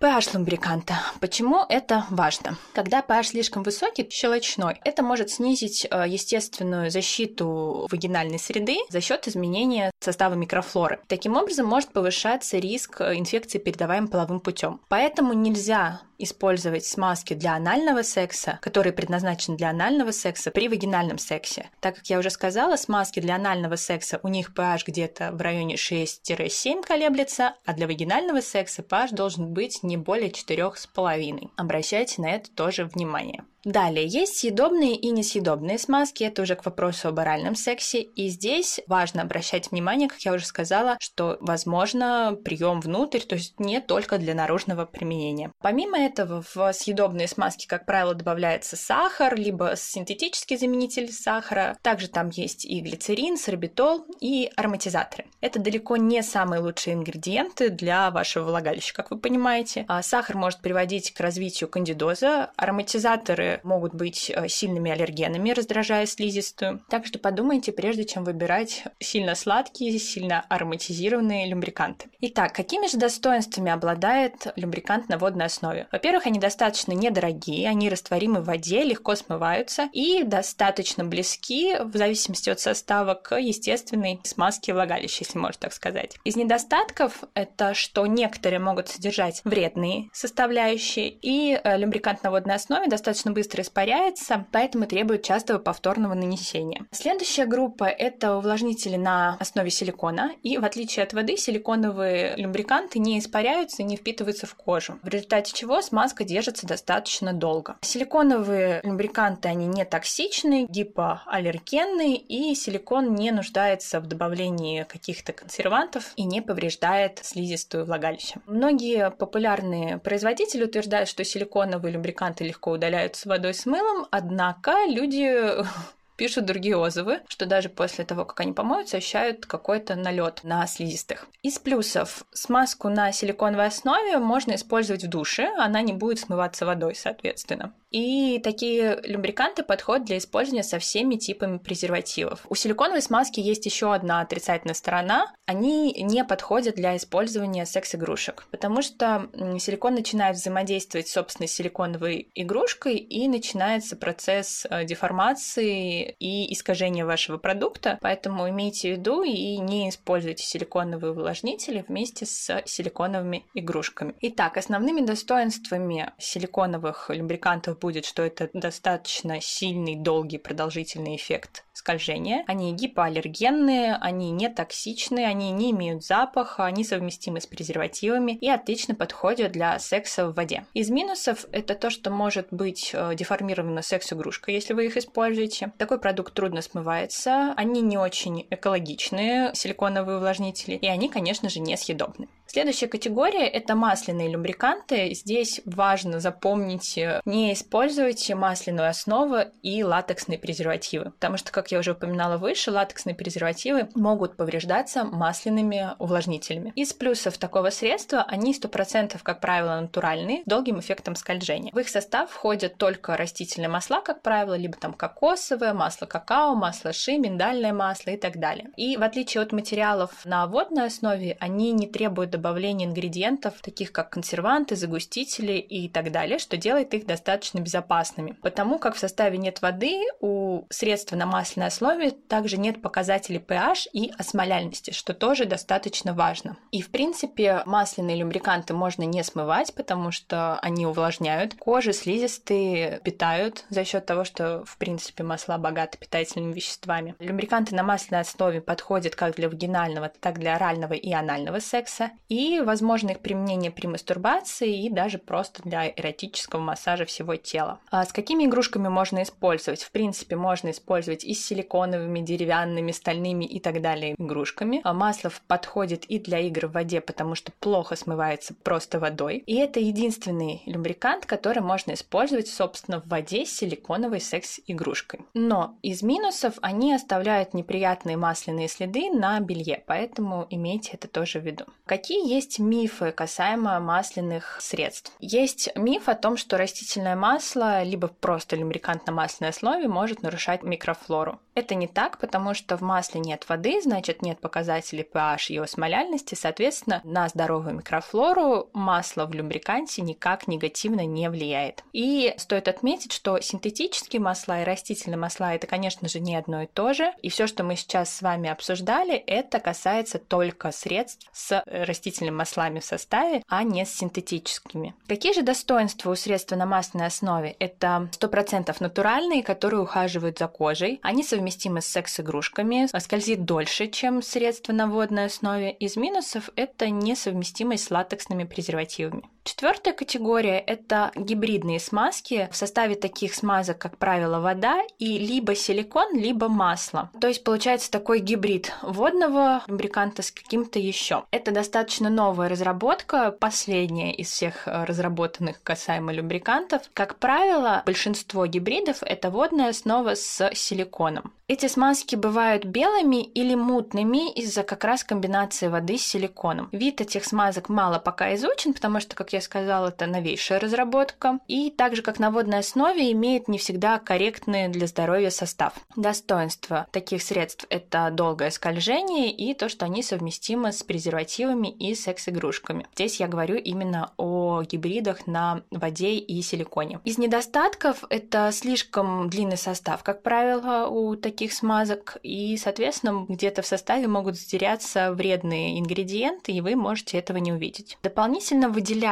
pH 0.00 0.30
лумбриканта. 0.32 0.94
Почему 1.20 1.62
это 1.68 2.06
важно? 2.08 2.56
Когда 2.72 3.02
pH 3.02 3.24
слишком 3.24 3.62
высокий, 3.62 4.08
щелочной, 4.08 4.80
это 4.82 5.02
может 5.02 5.28
снизить 5.28 5.86
э, 5.90 6.04
естественную 6.08 6.90
защиту 6.90 7.86
вагинальной 7.90 8.38
среды 8.38 8.78
за 8.88 9.02
счет 9.02 9.28
изменения 9.28 9.90
состава 10.00 10.32
микрофлоры. 10.34 11.00
Таким 11.06 11.36
образом, 11.36 11.66
может 11.66 11.92
повышаться 11.92 12.56
риск 12.56 13.02
э, 13.02 13.18
инфекции, 13.18 13.58
передаваемой 13.58 14.08
половым 14.08 14.40
путем. 14.40 14.80
Поэтому 14.88 15.34
нельзя 15.34 16.00
использовать 16.22 16.84
смазки 16.84 17.34
для 17.34 17.54
анального 17.54 18.02
секса, 18.02 18.58
которые 18.62 18.92
предназначены 18.92 19.56
для 19.56 19.70
анального 19.70 20.10
секса 20.10 20.50
при 20.50 20.68
вагинальном 20.68 21.18
сексе. 21.18 21.70
Так 21.80 21.96
как 21.96 22.06
я 22.06 22.18
уже 22.18 22.30
сказала, 22.30 22.76
смазки 22.76 23.20
для 23.20 23.36
анального 23.36 23.76
секса 23.76 24.20
у 24.22 24.28
них 24.28 24.52
pH 24.54 24.84
где-то 24.86 25.32
в 25.32 25.40
районе 25.40 25.74
6-7 25.74 26.82
колеблется, 26.82 27.54
а 27.64 27.72
для 27.72 27.86
вагинального 27.86 28.40
секса 28.40 28.82
pH 28.82 29.14
должен 29.14 29.52
быть 29.52 29.82
не 29.82 29.96
более 29.96 30.30
4,5. 30.30 31.50
Обращайте 31.56 32.22
на 32.22 32.30
это 32.30 32.50
тоже 32.50 32.84
внимание. 32.84 33.44
Далее, 33.64 34.06
есть 34.06 34.38
съедобные 34.38 34.96
и 34.96 35.10
несъедобные 35.10 35.78
смазки, 35.78 36.24
это 36.24 36.42
уже 36.42 36.56
к 36.56 36.64
вопросу 36.64 37.08
об 37.08 37.18
оральном 37.18 37.54
сексе, 37.54 38.00
и 38.00 38.28
здесь 38.28 38.80
важно 38.86 39.20
обращать 39.20 39.70
внимание, 39.70 40.08
как 40.08 40.20
я 40.20 40.32
уже 40.32 40.46
сказала, 40.46 40.96
что 40.98 41.36
возможно 41.40 42.38
прием 42.42 42.80
внутрь, 42.80 43.20
то 43.20 43.34
есть 43.34 43.60
не 43.60 43.80
только 43.80 44.16
для 44.16 44.34
наружного 44.34 44.86
применения. 44.86 45.52
Помимо 45.60 45.98
этого, 45.98 46.42
в 46.54 46.72
съедобные 46.72 47.28
смазки, 47.28 47.66
как 47.66 47.84
правило, 47.84 48.14
добавляется 48.14 48.76
сахар, 48.76 49.36
либо 49.36 49.74
синтетический 49.76 50.56
заменитель 50.56 51.12
сахара, 51.12 51.76
также 51.82 52.08
там 52.08 52.30
есть 52.30 52.64
и 52.64 52.80
глицерин, 52.80 53.36
сорбитол 53.36 54.06
и 54.20 54.50
ароматизаторы. 54.56 55.26
Это 55.42 55.58
далеко 55.58 55.98
не 55.98 56.22
самые 56.22 56.62
лучшие 56.62 56.94
ингредиенты 56.94 57.68
для 57.68 58.10
вашего 58.10 58.44
влагалища, 58.44 58.94
как 58.94 59.10
вы 59.10 59.18
понимаете. 59.18 59.84
А 59.88 60.02
сахар 60.02 60.36
может 60.36 60.60
приводить 60.60 61.12
к 61.12 61.20
развитию 61.20 61.68
кандидоза, 61.68 62.52
ароматизаторы 62.56 63.49
могут 63.62 63.94
быть 63.94 64.30
э, 64.30 64.48
сильными 64.48 64.90
аллергенами, 64.90 65.50
раздражая 65.50 66.06
слизистую. 66.06 66.82
Так 66.88 67.06
что 67.06 67.18
подумайте, 67.18 67.72
прежде 67.72 68.04
чем 68.04 68.24
выбирать 68.24 68.84
сильно 68.98 69.34
сладкие, 69.34 69.98
сильно 69.98 70.44
ароматизированные 70.48 71.48
люмбриканты. 71.48 72.08
Итак, 72.20 72.52
какими 72.52 72.86
же 72.86 72.98
достоинствами 72.98 73.70
обладает 73.70 74.46
люмбрикант 74.56 75.08
на 75.08 75.18
водной 75.18 75.46
основе? 75.46 75.88
Во-первых, 75.92 76.26
они 76.26 76.38
достаточно 76.38 76.92
недорогие, 76.92 77.68
они 77.68 77.88
растворимы 77.88 78.40
в 78.40 78.46
воде, 78.46 78.82
легко 78.82 79.14
смываются 79.14 79.88
и 79.92 80.22
достаточно 80.22 81.04
близки, 81.04 81.76
в 81.82 81.96
зависимости 81.96 82.50
от 82.50 82.60
состава, 82.60 83.14
к 83.14 83.36
естественной 83.36 84.20
смазке 84.24 84.72
влагалища, 84.72 85.24
если 85.24 85.38
можно 85.38 85.60
так 85.60 85.72
сказать. 85.72 86.16
Из 86.24 86.36
недостатков 86.36 87.24
это, 87.34 87.74
что 87.74 88.06
некоторые 88.06 88.60
могут 88.60 88.88
содержать 88.88 89.40
вредные 89.44 90.10
составляющие, 90.12 91.08
и 91.08 91.58
э, 91.62 91.78
люмбрикант 91.78 92.22
на 92.22 92.30
водной 92.30 92.54
основе 92.54 92.88
достаточно 92.88 93.32
быстро 93.40 93.62
испаряется, 93.62 94.44
поэтому 94.52 94.86
требует 94.86 95.22
частого 95.22 95.58
повторного 95.58 96.12
нанесения. 96.12 96.84
Следующая 96.90 97.46
группа– 97.46 97.84
это 97.84 98.36
увлажнители 98.36 98.96
на 98.96 99.38
основе 99.40 99.70
силикона, 99.70 100.32
и 100.42 100.58
в 100.58 100.64
отличие 100.66 101.04
от 101.04 101.14
воды, 101.14 101.38
силиконовые 101.38 102.34
люмбриканты 102.36 102.98
не 102.98 103.18
испаряются 103.18 103.80
и 103.80 103.86
не 103.86 103.96
впитываются 103.96 104.46
в 104.46 104.54
кожу, 104.54 104.98
в 105.02 105.08
результате 105.08 105.54
чего 105.54 105.80
смазка 105.80 106.24
держится 106.24 106.66
достаточно 106.66 107.32
долго. 107.32 107.76
Силиконовые 107.80 108.82
люмбриканты, 108.82 109.48
они 109.48 109.66
не 109.66 109.86
токсичны, 109.86 110.66
гипоаллергенные, 110.68 112.16
и 112.16 112.54
силикон 112.54 113.14
не 113.14 113.30
нуждается 113.30 114.00
в 114.00 114.06
добавлении 114.06 114.82
каких-то 114.82 115.32
консервантов 115.32 116.12
и 116.16 116.24
не 116.24 116.42
повреждает 116.42 117.20
слизистую 117.22 117.86
влагалище. 117.86 118.34
Многие 118.44 119.10
популярные 119.10 119.96
производители 119.96 120.64
утверждают, 120.64 121.08
что 121.08 121.24
силиконовые 121.24 121.94
люмбриканты 121.94 122.44
легко 122.44 122.72
удаляются 122.72 123.29
водой 123.30 123.54
с 123.54 123.64
мылом, 123.64 124.06
однако 124.10 124.72
люди 124.86 125.64
пишут 126.16 126.44
другие 126.44 126.76
отзывы, 126.76 127.20
что 127.28 127.46
даже 127.46 127.70
после 127.70 128.04
того, 128.04 128.26
как 128.26 128.40
они 128.40 128.52
помоются, 128.52 128.98
ощущают 128.98 129.46
какой-то 129.46 129.94
налет 129.94 130.40
на 130.42 130.66
слизистых. 130.66 131.26
Из 131.42 131.58
плюсов 131.58 132.24
смазку 132.32 132.90
на 132.90 133.10
силиконовой 133.12 133.68
основе 133.68 134.18
можно 134.18 134.54
использовать 134.54 135.04
в 135.04 135.08
душе, 135.08 135.48
она 135.58 135.80
не 135.80 135.94
будет 135.94 136.18
смываться 136.18 136.66
водой, 136.66 136.94
соответственно. 136.94 137.72
И 137.90 138.38
такие 138.38 139.00
любриканты 139.02 139.62
подходят 139.62 140.06
для 140.06 140.18
использования 140.18 140.62
со 140.62 140.78
всеми 140.78 141.16
типами 141.16 141.58
презервативов. 141.58 142.46
У 142.48 142.54
силиконовой 142.54 143.02
смазки 143.02 143.40
есть 143.40 143.66
еще 143.66 143.92
одна 143.92 144.20
отрицательная 144.20 144.74
сторона. 144.74 145.32
Они 145.46 145.92
не 146.02 146.24
подходят 146.24 146.76
для 146.76 146.96
использования 146.96 147.66
секс-игрушек, 147.66 148.46
потому 148.50 148.82
что 148.82 149.28
силикон 149.58 149.94
начинает 149.94 150.36
взаимодействовать 150.36 151.08
с 151.08 151.12
собственной 151.12 151.48
силиконовой 151.48 152.30
игрушкой 152.34 152.96
и 152.96 153.26
начинается 153.26 153.96
процесс 153.96 154.66
э, 154.70 154.84
деформации 154.84 156.14
и 156.18 156.52
искажения 156.52 157.04
вашего 157.04 157.38
продукта. 157.38 157.98
Поэтому 158.00 158.48
имейте 158.48 158.94
в 158.94 158.98
виду 158.98 159.22
и 159.22 159.58
не 159.58 159.88
используйте 159.88 160.44
силиконовые 160.44 161.12
увлажнители 161.12 161.84
вместе 161.86 162.26
с 162.26 162.62
силиконовыми 162.64 163.46
игрушками. 163.54 164.14
Итак, 164.20 164.56
основными 164.56 165.00
достоинствами 165.00 166.12
силиконовых 166.18 167.10
любрикантов 167.10 167.79
будет, 167.80 168.04
что 168.04 168.22
это 168.22 168.50
достаточно 168.52 169.40
сильный, 169.40 169.96
долгий, 169.96 170.38
продолжительный 170.38 171.16
эффект 171.16 171.64
скольжения. 171.72 172.44
Они 172.46 172.72
гипоаллергенные, 172.72 173.96
они 173.96 174.30
не 174.30 174.48
токсичные, 174.48 175.26
они 175.26 175.50
не 175.50 175.70
имеют 175.70 176.04
запаха, 176.04 176.66
они 176.66 176.84
совместимы 176.84 177.40
с 177.40 177.46
презервативами 177.46 178.32
и 178.32 178.48
отлично 178.48 178.94
подходят 178.94 179.52
для 179.52 179.78
секса 179.78 180.28
в 180.28 180.34
воде. 180.34 180.64
Из 180.74 180.90
минусов 180.90 181.46
это 181.52 181.74
то, 181.74 181.90
что 181.90 182.10
может 182.10 182.48
быть 182.50 182.90
э, 182.92 183.14
деформирована 183.14 183.82
секс-игрушка, 183.82 184.52
если 184.52 184.74
вы 184.74 184.86
их 184.86 184.96
используете. 184.96 185.72
Такой 185.78 185.98
продукт 185.98 186.34
трудно 186.34 186.60
смывается, 186.62 187.54
они 187.56 187.80
не 187.80 187.96
очень 187.96 188.46
экологичные, 188.50 189.54
силиконовые 189.54 190.18
увлажнители, 190.18 190.74
и 190.74 190.86
они, 190.86 191.08
конечно 191.08 191.48
же, 191.48 191.60
несъедобны. 191.60 192.28
Следующая 192.52 192.88
категория– 192.88 193.46
это 193.48 193.76
масляные 193.76 194.28
любриканты. 194.28 195.14
Здесь 195.14 195.60
важно 195.64 196.18
запомнить, 196.18 196.98
э, 196.98 197.20
не 197.24 197.52
используйте 197.52 198.34
масляную 198.34 198.88
основу 198.88 199.36
и 199.62 199.84
латексные 199.84 200.36
презервативы, 200.36 201.12
потому 201.12 201.36
что, 201.36 201.52
как 201.52 201.70
я 201.70 201.78
уже 201.78 201.92
упоминала 201.92 202.38
выше, 202.38 202.72
латексные 202.72 203.14
презервативы 203.14 203.88
могут 203.94 204.36
повреждаться 204.36 205.04
масляными 205.04 205.90
увлажнителями. 206.00 206.72
Из 206.74 206.92
плюсов 206.92 207.38
такого 207.38 207.70
средства 207.70 208.24
они 208.26 208.52
100% 208.52 209.22
как 209.22 209.38
правило 209.38 209.80
натуральные, 209.80 210.42
с 210.42 210.44
долгим 210.44 210.80
эффектом 210.80 211.14
скольжения. 211.14 211.70
В 211.72 211.78
их 211.78 211.88
состав 211.88 212.32
входят 212.32 212.78
только 212.78 213.16
растительные 213.16 213.68
масла, 213.68 214.00
как 214.00 214.22
правило, 214.22 214.54
либо 214.54 214.76
там 214.76 214.92
кокосовое, 214.92 215.72
масло 215.72 216.06
какао, 216.06 216.56
масло 216.56 216.92
ши, 216.92 217.16
миндальное 217.16 217.72
масло 217.72 218.10
и 218.10 218.16
так 218.16 218.40
далее. 218.40 218.70
И 218.76 218.96
в 218.96 219.04
отличие 219.04 219.40
от 219.40 219.52
материалов 219.52 220.10
на 220.24 220.48
водной 220.48 220.86
основе, 220.86 221.36
они 221.38 221.70
не 221.70 221.86
требуют 221.86 222.39
добавления 222.40 222.86
ингредиентов, 222.86 223.60
таких 223.60 223.92
как 223.92 224.10
консерванты, 224.10 224.74
загустители 224.74 225.52
и 225.52 225.88
так 225.88 226.10
далее, 226.10 226.38
что 226.38 226.56
делает 226.56 226.94
их 226.94 227.06
достаточно 227.06 227.60
безопасными. 227.60 228.36
Потому 228.40 228.78
как 228.78 228.94
в 228.94 228.98
составе 228.98 229.36
нет 229.36 229.60
воды, 229.60 230.00
у 230.20 230.64
средства 230.70 231.16
на 231.16 231.26
масляной 231.26 231.68
основе 231.68 232.10
также 232.10 232.56
нет 232.56 232.80
показателей 232.80 233.38
pH 233.38 233.88
и 233.92 234.10
осмоляльности, 234.16 234.92
что 234.92 235.12
тоже 235.12 235.44
достаточно 235.44 236.14
важно. 236.14 236.56
И 236.72 236.80
в 236.80 236.90
принципе 236.90 237.62
масляные 237.66 238.16
любриканты 238.16 238.72
можно 238.72 239.02
не 239.02 239.22
смывать, 239.22 239.74
потому 239.74 240.10
что 240.10 240.58
они 240.60 240.86
увлажняют. 240.86 241.54
Кожи 241.58 241.92
слизистые 241.92 243.00
питают 243.04 243.64
за 243.68 243.84
счет 243.84 244.06
того, 244.06 244.24
что 244.24 244.64
в 244.64 244.78
принципе 244.78 245.24
масла 245.24 245.58
богаты 245.58 245.98
питательными 245.98 246.54
веществами. 246.54 247.14
Любриканты 247.18 247.74
на 247.74 247.82
масляной 247.82 248.22
основе 248.22 248.62
подходят 248.62 249.14
как 249.14 249.36
для 249.36 249.48
вагинального, 249.48 250.08
так 250.08 250.38
для 250.38 250.56
орального 250.56 250.94
и 250.94 251.12
анального 251.12 251.58
секса 251.58 252.10
и 252.30 252.60
возможно 252.60 253.10
их 253.10 253.20
применение 253.20 253.72
при 253.72 253.88
мастурбации 253.88 254.86
и 254.86 254.88
даже 254.88 255.18
просто 255.18 255.62
для 255.64 255.88
эротического 255.88 256.60
массажа 256.60 257.04
всего 257.04 257.36
тела. 257.36 257.80
А 257.90 258.04
с 258.04 258.12
какими 258.12 258.44
игрушками 258.44 258.88
можно 258.88 259.22
использовать? 259.22 259.82
В 259.82 259.90
принципе, 259.90 260.36
можно 260.36 260.70
использовать 260.70 261.24
и 261.24 261.34
с 261.34 261.44
силиконовыми, 261.44 262.20
деревянными, 262.20 262.92
стальными 262.92 263.44
и 263.44 263.58
так 263.58 263.82
далее 263.82 264.14
игрушками. 264.16 264.80
А 264.84 264.94
масло 264.94 265.32
подходит 265.48 266.04
и 266.04 266.20
для 266.20 266.38
игр 266.38 266.68
в 266.68 266.72
воде, 266.72 267.00
потому 267.00 267.34
что 267.34 267.52
плохо 267.58 267.96
смывается 267.96 268.54
просто 268.54 269.00
водой. 269.00 269.42
И 269.46 269.56
это 269.56 269.80
единственный 269.80 270.62
любрикант, 270.66 271.26
который 271.26 271.62
можно 271.62 271.92
использовать, 271.92 272.46
собственно, 272.46 273.00
в 273.00 273.08
воде 273.08 273.44
с 273.44 273.56
силиконовой 273.56 274.20
секс-игрушкой. 274.20 275.20
Но 275.34 275.74
из 275.82 276.02
минусов 276.02 276.54
они 276.62 276.94
оставляют 276.94 277.54
неприятные 277.54 278.16
масляные 278.16 278.68
следы 278.68 279.10
на 279.10 279.40
белье, 279.40 279.82
поэтому 279.86 280.46
имейте 280.48 280.92
это 280.92 281.08
тоже 281.08 281.40
в 281.40 281.44
виду. 281.44 281.64
Какие 281.86 282.19
есть 282.28 282.58
мифы 282.58 283.12
касаемо 283.12 283.78
масляных 283.80 284.58
средств. 284.60 285.12
Есть 285.20 285.70
миф 285.76 286.08
о 286.08 286.14
том, 286.14 286.36
что 286.36 286.56
растительное 286.56 287.16
масло, 287.16 287.82
либо 287.82 288.08
просто 288.08 288.56
люмбрикант 288.56 289.06
на 289.06 289.12
масляной 289.12 289.50
основе 289.50 289.88
может 289.88 290.22
нарушать 290.22 290.62
микрофлору. 290.62 291.40
Это 291.54 291.74
не 291.74 291.86
так, 291.86 292.18
потому 292.18 292.54
что 292.54 292.76
в 292.76 292.80
масле 292.80 293.20
нет 293.20 293.48
воды, 293.48 293.80
значит 293.82 294.22
нет 294.22 294.40
показателей 294.40 295.06
pH 295.10 295.48
и 295.48 295.58
осмоляльности, 295.58 296.34
соответственно, 296.34 297.00
на 297.04 297.28
здоровую 297.28 297.74
микрофлору 297.74 298.70
масло 298.72 299.26
в 299.26 299.32
люмбриканте 299.32 300.02
никак 300.02 300.46
негативно 300.46 301.04
не 301.04 301.28
влияет. 301.28 301.84
И 301.92 302.34
стоит 302.38 302.68
отметить, 302.68 303.12
что 303.12 303.40
синтетические 303.40 304.20
масла 304.20 304.62
и 304.62 304.64
растительные 304.64 305.18
масла 305.18 305.54
это, 305.54 305.66
конечно 305.66 306.08
же, 306.08 306.20
не 306.20 306.36
одно 306.36 306.62
и 306.62 306.66
то 306.66 306.92
же, 306.92 307.12
и 307.22 307.28
все, 307.28 307.46
что 307.46 307.64
мы 307.64 307.76
сейчас 307.76 308.14
с 308.14 308.22
вами 308.22 308.48
обсуждали, 308.48 309.14
это 309.14 309.58
касается 309.58 310.18
только 310.18 310.70
средств 310.70 311.28
с 311.32 311.62
растительными 311.66 312.09
растительными 312.10 312.36
маслами 312.36 312.80
в 312.80 312.84
составе, 312.84 313.42
а 313.48 313.62
не 313.62 313.84
с 313.84 313.94
синтетическими. 313.94 314.94
Какие 315.06 315.32
же 315.32 315.42
достоинства 315.42 316.10
у 316.10 316.16
средства 316.16 316.56
на 316.56 316.66
масляной 316.66 317.06
основе? 317.06 317.56
Это 317.58 318.08
100% 318.20 318.76
натуральные, 318.80 319.42
которые 319.42 319.80
ухаживают 319.82 320.38
за 320.38 320.48
кожей. 320.48 320.98
Они 321.02 321.22
совместимы 321.22 321.80
с 321.80 321.86
секс-игрушками, 321.86 322.88
скользит 322.98 323.44
дольше, 323.44 323.86
чем 323.88 324.22
средства 324.22 324.72
на 324.72 324.86
водной 324.86 325.26
основе. 325.26 325.70
Из 325.72 325.96
минусов 325.96 326.50
это 326.56 326.90
несовместимость 326.90 327.84
с 327.84 327.90
латексными 327.90 328.44
презервативами. 328.44 329.22
Четвертая 329.50 329.94
категория– 329.94 330.60
это 330.66 331.10
гибридные 331.16 331.80
смазки. 331.80 332.48
В 332.52 332.56
составе 332.56 332.94
таких 332.94 333.34
смазок, 333.34 333.78
как 333.78 333.98
правило, 333.98 334.38
вода 334.38 334.80
и 335.00 335.18
либо 335.18 335.56
силикон, 335.56 336.16
либо 336.16 336.46
масло. 336.46 337.10
То 337.20 337.26
есть 337.26 337.42
получается 337.42 337.90
такой 337.90 338.20
гибрид 338.20 338.72
водного 338.80 339.64
лубриканта 339.66 340.22
с 340.22 340.30
каким-то 340.30 340.78
еще. 340.78 341.24
Это 341.32 341.50
достаточно 341.50 342.10
новая 342.10 342.48
разработка, 342.48 343.32
последняя 343.32 344.14
из 344.14 344.28
всех 344.28 344.68
э, 344.68 344.84
разработанных 344.84 345.60
касаемо 345.64 346.12
любрикантов. 346.12 346.82
Как 346.94 347.16
правило, 347.16 347.82
большинство 347.84 348.46
гибридов– 348.46 348.98
это 349.02 349.30
водная 349.30 349.70
основа 349.70 350.14
с 350.14 350.48
силиконом. 350.54 351.32
Эти 351.48 351.66
смазки 351.66 352.14
бывают 352.14 352.64
белыми 352.64 353.24
или 353.24 353.56
мутными 353.56 354.30
из-за 354.34 354.62
как 354.62 354.84
раз 354.84 355.02
комбинации 355.02 355.66
воды 355.66 355.98
с 355.98 356.06
силиконом. 356.06 356.68
Вид 356.70 357.00
этих 357.00 357.24
смазок 357.24 357.68
мало 357.68 357.98
пока 357.98 358.32
изучен, 358.36 358.72
потому 358.72 359.00
что, 359.00 359.16
как 359.16 359.32
я 359.32 359.39
сказала, 359.40 359.88
это 359.88 360.06
новейшая 360.06 360.58
разработка. 360.58 361.38
И 361.48 361.70
так 361.70 361.96
же, 361.96 362.02
как 362.02 362.18
на 362.18 362.30
водной 362.30 362.58
основе, 362.58 363.10
имеет 363.12 363.48
не 363.48 363.58
всегда 363.58 363.98
корректный 363.98 364.68
для 364.68 364.86
здоровья 364.86 365.30
состав. 365.30 365.74
Достоинство 365.96 366.86
таких 366.90 367.22
средств– 367.22 367.66
это 367.70 368.10
долгое 368.10 368.50
скольжение 368.50 369.30
и 369.30 369.54
то, 369.54 369.68
что 369.68 369.84
они 369.86 370.02
совместимы 370.02 370.72
с 370.72 370.82
презервативами 370.82 371.68
и 371.68 371.94
секс-игрушками. 371.94 372.86
Здесь 372.94 373.20
я 373.20 373.28
говорю 373.28 373.56
именно 373.56 374.12
о 374.16 374.62
гибридах 374.62 375.26
на 375.26 375.62
воде 375.70 376.14
и 376.14 376.42
силиконе. 376.42 377.00
Из 377.04 377.18
недостатков– 377.18 378.04
это 378.10 378.50
слишком 378.52 379.28
длинный 379.28 379.56
состав, 379.56 380.02
как 380.02 380.22
правило, 380.22 380.88
у 380.88 381.16
таких 381.16 381.52
смазок, 381.52 382.18
и, 382.22 382.56
соответственно, 382.56 383.26
где-то 383.28 383.62
в 383.62 383.66
составе 383.66 384.08
могут 384.08 384.36
затеряться 384.36 385.12
вредные 385.12 385.78
ингредиенты, 385.78 386.52
и 386.52 386.60
вы 386.60 386.76
можете 386.76 387.18
этого 387.18 387.38
не 387.38 387.52
увидеть. 387.52 387.98
Дополнительно 388.02 388.68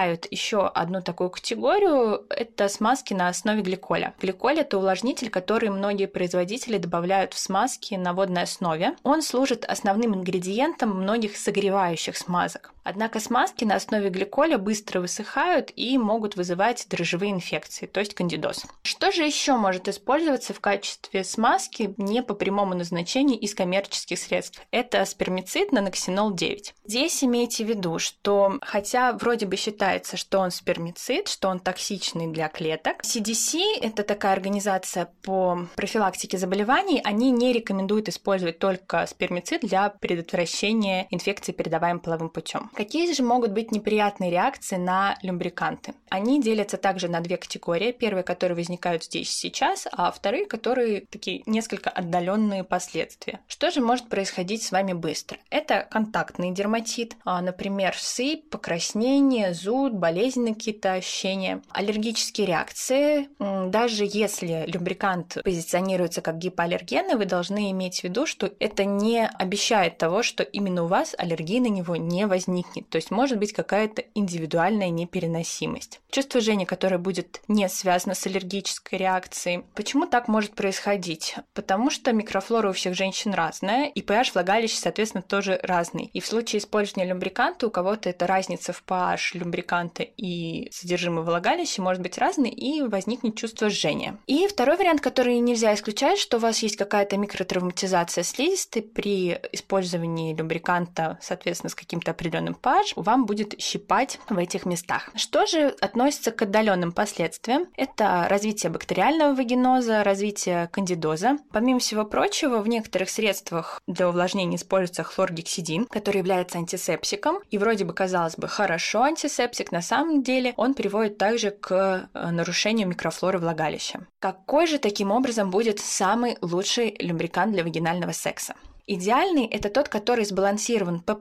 выделяют 0.09 0.27
еще 0.31 0.67
одну 0.67 1.03
такую 1.03 1.31
категорию– 1.31 2.25
это 2.31 2.69
смазки 2.69 3.15
на 3.15 3.29
основе 3.29 3.63
гликоля. 3.63 4.15
Гликоль– 4.21 4.59
это 4.61 4.79
увлажнитель, 4.79 5.31
который 5.31 5.69
многие 5.69 6.07
производители 6.07 6.79
добавляют 6.79 7.35
в 7.35 7.39
смазки 7.39 7.95
на 7.95 8.13
водной 8.13 8.43
основе. 8.43 8.97
Он 9.03 9.23
служит 9.23 9.65
основным 9.65 10.15
ингредиентом 10.15 10.91
многих 10.91 11.37
согревающих 11.37 12.17
смазок. 12.17 12.73
Однако 12.89 13.21
смазки 13.21 13.65
на 13.65 13.75
основе 13.75 14.09
гликоля 14.09 14.57
быстро 14.57 15.01
высыхают 15.01 15.71
и 15.77 15.99
могут 15.99 16.37
вызывать 16.37 16.87
дрожжевые 16.89 17.33
инфекции, 17.33 17.85
то 17.85 18.01
есть 18.01 18.15
кандидоз. 18.15 18.65
Что 18.83 19.13
же 19.13 19.25
еще 19.25 19.57
может 19.57 19.89
использоваться 19.89 20.55
в 20.55 20.61
качестве 20.61 21.23
смазки 21.23 21.93
не 21.99 22.23
по 22.23 22.33
прямому 22.33 22.73
назначению 22.75 23.39
из 23.39 23.55
коммерческих 23.55 24.19
средств. 24.19 24.63
Это 24.71 25.05
спермицид 25.05 25.71
наноксинол 25.71 26.33
9. 26.33 26.75
Здесь 26.87 27.23
имейте 27.23 27.67
в 27.67 27.69
виду, 27.69 27.99
что 27.99 28.55
хотя 28.63 29.13
вроде 29.13 29.45
бы 29.45 29.57
считается, 29.57 30.17
что 30.17 30.39
он 30.39 30.51
спермицид, 30.51 31.29
что 31.29 31.49
он 31.49 31.61
токсичный 31.61 32.29
для 32.29 32.49
клеток, 32.49 33.03
CDC, 33.03 33.83
это 33.83 34.03
такая 34.03 34.33
организация 34.33 35.13
по 35.23 35.69
профилактике 35.77 36.39
заболеваний, 36.39 37.03
они 37.05 37.33
не 37.33 37.53
рекомендуют 37.53 38.09
использовать 38.09 38.59
только 38.59 39.07
спермицид 39.07 39.61
для 39.61 39.91
предотвращения 39.91 41.07
инфекции, 41.11 41.53
передаваемой 41.53 42.01
половым 42.01 42.31
путем. 42.31 42.71
Какие 42.79 43.13
же 43.13 43.25
могут 43.25 43.51
быть 43.51 43.73
неприятные 43.73 44.31
реакции 44.31 44.77
на 44.77 45.19
люмбриканты? 45.23 45.95
Они 46.11 46.41
делятся 46.41 46.77
также 46.77 47.09
на 47.09 47.21
две 47.21 47.37
категории. 47.37 47.91
Первые, 47.91 48.23
которые 48.23 48.55
возникают 48.55 49.03
здесь 49.03 49.31
сейчас, 49.33 49.89
а 49.91 50.13
вторые, 50.13 50.47
которые 50.47 51.01
такие 51.11 51.43
несколько 51.45 51.91
отдаленные 51.91 52.63
последствия. 52.63 53.41
Что 53.49 53.73
же 53.73 53.81
может 53.81 54.09
происходить 54.09 54.63
с 54.63 54.71
вами 54.71 54.93
быстро? 54.93 55.39
Это 55.51 55.89
контактный 55.91 56.53
дерматит, 56.53 57.17
а, 57.25 57.43
например, 57.43 57.97
сыпь, 57.99 58.49
покраснение, 58.49 59.55
зуд, 59.55 59.95
болезненные 59.95 60.55
какие-то 60.55 60.93
ощущения, 60.93 61.63
аллергические 61.71 62.47
реакции. 62.47 63.29
Даже 63.41 64.05
если 64.09 64.67
люмбрикант 64.69 65.39
позиционируется 65.43 66.21
как 66.21 66.39
гипоаллергенный, 66.39 67.17
вы 67.17 67.25
должны 67.25 67.73
иметь 67.73 68.03
в 68.03 68.05
виду, 68.05 68.25
что 68.25 68.53
это 68.61 68.85
не 68.85 69.27
обещает 69.27 69.99
того, 69.99 70.23
что 70.23 70.45
именно 70.45 70.85
у 70.85 70.87
вас 70.87 71.17
аллергии 71.19 71.59
на 71.59 71.67
него 71.67 71.97
не 71.97 72.25
возникнет. 72.29 72.68
То 72.91 72.97
есть 72.97 73.11
может 73.11 73.39
быть 73.39 73.53
какая-то 73.53 74.05
индивидуальная 74.15 74.91
непереносимость. 74.91 76.01
Чувство 76.11 76.41
жжения, 76.41 76.67
которое 76.67 76.99
будет 76.99 77.43
не 77.49 77.69
связано 77.69 78.15
с 78.15 78.27
аллергической 78.27 78.99
реакцией. 78.99 79.65
Почему 79.75 80.07
так 80.07 80.29
может 80.29 80.55
происходить? 80.55 81.37
Потому 81.55 81.91
что 81.91 82.13
микрофлора 82.13 82.71
у 82.71 82.73
всех 82.73 82.95
женщин 82.95 83.35
разная, 83.35 83.87
и 83.87 84.01
pH 84.01 84.33
влагалища, 84.35 84.81
соответственно, 84.81 85.23
тоже 85.23 85.61
разный. 85.63 86.11
И 86.13 86.21
в 86.21 86.27
случае 86.27 86.61
использования 86.61 87.09
люмбриканта 87.09 87.67
у 87.67 87.71
кого-то 87.71 88.09
это 88.09 88.27
разница 88.27 88.73
в 88.73 88.83
pH 88.87 89.35
люмбриканта 89.35 90.03
и 90.03 90.71
содержимого 90.71 91.25
влагалища 91.25 91.83
может 91.83 92.03
быть 92.03 92.19
разной, 92.19 92.51
и 92.51 92.83
возникнет 92.83 93.37
чувство 93.37 93.71
жжения. 93.71 94.19
И 94.27 94.47
второй 94.47 94.77
вариант, 94.77 95.01
который 95.01 95.39
нельзя 95.39 95.75
исключать, 95.75 96.19
что 96.19 96.39
у 96.39 96.41
вас 96.41 96.59
есть 96.63 96.77
какая-то 96.77 97.17
микротравматизация 97.17 98.25
слизистой 98.25 98.83
при 98.83 99.39
использовании 99.53 100.35
люмбриканта, 100.35 101.19
соответственно, 101.21 101.71
с 101.71 101.75
каким-то 101.75 102.11
определенным 102.11 102.48
pH, 102.55 102.93
вам 102.97 103.27
будет 103.27 103.61
щипать 103.61 104.21
в 104.29 104.39
этих 104.39 104.67
местах. 104.67 105.11
Что 105.15 105.47
же 105.47 105.75
относится 105.81 106.31
к 106.31 106.43
отдаленным 106.43 106.93
последствиям? 106.93 107.67
Это 107.77 108.27
развитие 108.29 108.71
бактериального 108.71 109.35
вагиноза, 109.35 110.05
развитие 110.05 110.69
кандидоза. 110.69 111.39
Помимо 111.53 111.79
всего 111.79 112.05
прочего, 112.05 112.59
в 112.59 112.69
некоторых 112.69 113.11
средствах 113.11 113.81
для 113.87 114.09
увлажнения 114.09 114.57
используется 114.57 115.03
хлоргексидин, 115.05 115.87
который 115.87 116.19
является 116.19 116.59
антисептиком. 116.59 117.39
И 117.51 117.59
вроде 117.59 117.85
бы, 117.85 117.95
казалось 117.95 118.37
бы, 118.37 118.49
хорошо 118.49 119.03
антисептик, 119.03 119.73
на 119.73 119.83
самом 119.83 120.23
деле 120.23 120.55
он 120.57 120.75
приводит 120.75 121.19
также 121.19 121.51
к 121.51 122.09
э, 122.15 122.31
нарушению 122.31 122.89
микрофлоры 122.89 123.39
влагалища. 123.39 124.07
Какой 124.21 124.67
же 124.67 124.79
таким 124.79 125.11
образом 125.11 125.51
будет 125.51 125.81
самый 125.81 126.37
лучший 126.41 126.97
люмбрикант 126.99 127.53
для 127.53 127.63
вагинального 127.63 128.13
секса? 128.13 128.55
Идеальный– 128.91 129.45
это 129.51 129.69
тот, 129.69 129.91
который 129.91 130.25
сбалансирован 130.25 131.01
по 131.01 131.19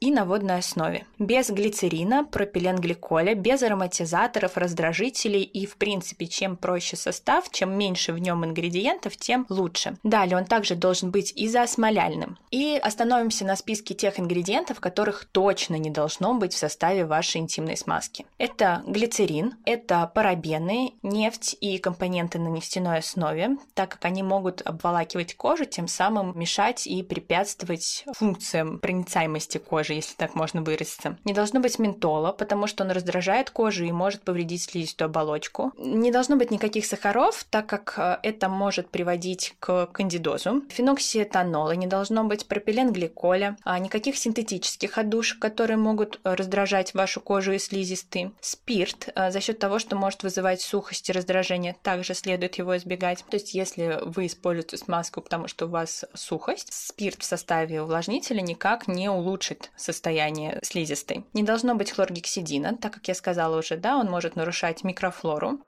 и 0.00 0.10
на 0.10 0.26
водной 0.26 0.58
основе. 0.58 1.06
Без 1.18 1.48
глицерина, 1.48 2.24
пропиленгликоля, 2.24 3.34
без 3.34 3.62
ароматизаторов, 3.62 4.58
раздражителей 4.58 5.42
и, 5.42 5.64
в 5.64 5.78
принципе, 5.78 6.26
чем 6.26 6.58
проще 6.58 6.96
состав, 6.96 7.50
чем 7.50 7.78
меньше 7.78 8.12
в 8.12 8.18
нем 8.18 8.44
ингредиентов, 8.44 9.16
тем 9.16 9.46
лучше. 9.48 9.96
Далее 10.02 10.36
он 10.36 10.44
также 10.44 10.74
должен 10.74 11.10
быть 11.10 11.32
изоосмоляльным. 11.34 12.36
И 12.50 12.78
остановимся 12.82 13.46
на 13.46 13.56
списке 13.56 13.94
тех 13.94 14.20
ингредиентов, 14.20 14.78
которых 14.78 15.24
точно 15.24 15.76
не 15.76 15.88
должно 15.88 16.34
быть 16.34 16.52
в 16.52 16.58
составе 16.58 17.06
вашей 17.06 17.38
интимной 17.38 17.78
смазки. 17.78 18.26
Это 18.36 18.82
глицерин, 18.86 19.54
это 19.64 20.10
парабены, 20.14 20.92
нефть 21.02 21.56
и 21.62 21.78
компоненты 21.78 22.38
на 22.38 22.48
нефтяной 22.48 22.98
основе, 22.98 23.56
так 23.72 23.92
как 23.92 24.04
они 24.04 24.22
могут 24.22 24.60
обволакивать 24.60 25.34
кожу, 25.34 25.64
тем 25.64 25.88
самым 25.88 26.38
мешать 26.38 26.86
и 26.86 27.05
препятствовать 27.08 28.04
функциям 28.12 28.78
проницаемости 28.78 29.58
кожи, 29.58 29.94
если 29.94 30.14
так 30.14 30.34
можно 30.34 30.62
выразиться. 30.62 31.18
Не 31.24 31.32
должно 31.32 31.60
быть 31.60 31.78
ментола, 31.78 32.32
потому 32.32 32.66
что 32.66 32.84
он 32.84 32.90
раздражает 32.90 33.50
кожу 33.50 33.84
и 33.84 33.92
может 33.92 34.22
повредить 34.22 34.62
слизистую 34.62 35.06
оболочку. 35.06 35.72
Не 35.78 36.10
должно 36.10 36.36
быть 36.36 36.50
никаких 36.50 36.86
сахаров, 36.86 37.44
так 37.50 37.66
как 37.66 37.94
э, 37.96 38.18
это 38.22 38.48
может 38.48 38.90
приводить 38.90 39.54
к 39.60 39.86
кандидозу. 39.86 40.62
Феноксиэтанола 40.68 41.72
не 41.72 41.86
должно 41.86 42.24
быть, 42.24 42.46
пропиленгликоля, 42.46 43.56
а 43.64 43.78
никаких 43.78 44.16
синтетических 44.16 44.98
отдушек, 44.98 45.38
которые 45.38 45.76
могут 45.76 46.20
раздражать 46.24 46.94
вашу 46.94 47.20
кожу 47.20 47.52
и 47.52 47.58
слизистые. 47.58 48.32
Спирт 48.40 49.08
э, 49.14 49.30
за 49.30 49.40
счет 49.40 49.58
того, 49.58 49.78
что 49.78 49.96
может 49.96 50.22
вызывать 50.22 50.60
сухость 50.60 51.08
и 51.08 51.12
раздражение, 51.12 51.76
также 51.82 52.14
следует 52.14 52.56
его 52.56 52.76
избегать. 52.76 53.24
То 53.28 53.36
есть, 53.36 53.54
если 53.54 54.00
вы 54.04 54.26
используете 54.26 54.76
смазку, 54.76 55.20
потому 55.20 55.48
что 55.48 55.66
у 55.66 55.68
вас 55.68 56.04
сухость, 56.14 56.72
спирт 56.96 57.20
в 57.20 57.24
составе 57.26 57.82
увлажнителя 57.82 58.40
никак 58.40 58.88
не 58.88 59.10
улучшит 59.10 59.70
состояние 59.76 60.58
слизистой. 60.62 61.26
Не 61.34 61.42
должно 61.42 61.74
быть 61.74 61.90
хлоргексидина, 61.90 62.74
так 62.74 62.94
как 62.94 63.08
я 63.08 63.14
сказала 63.14 63.58
уже, 63.58 63.76
да, 63.76 63.98
он 63.98 64.06
может 64.06 64.34
нарушать 64.34 64.82
микрофлору. 64.82 65.60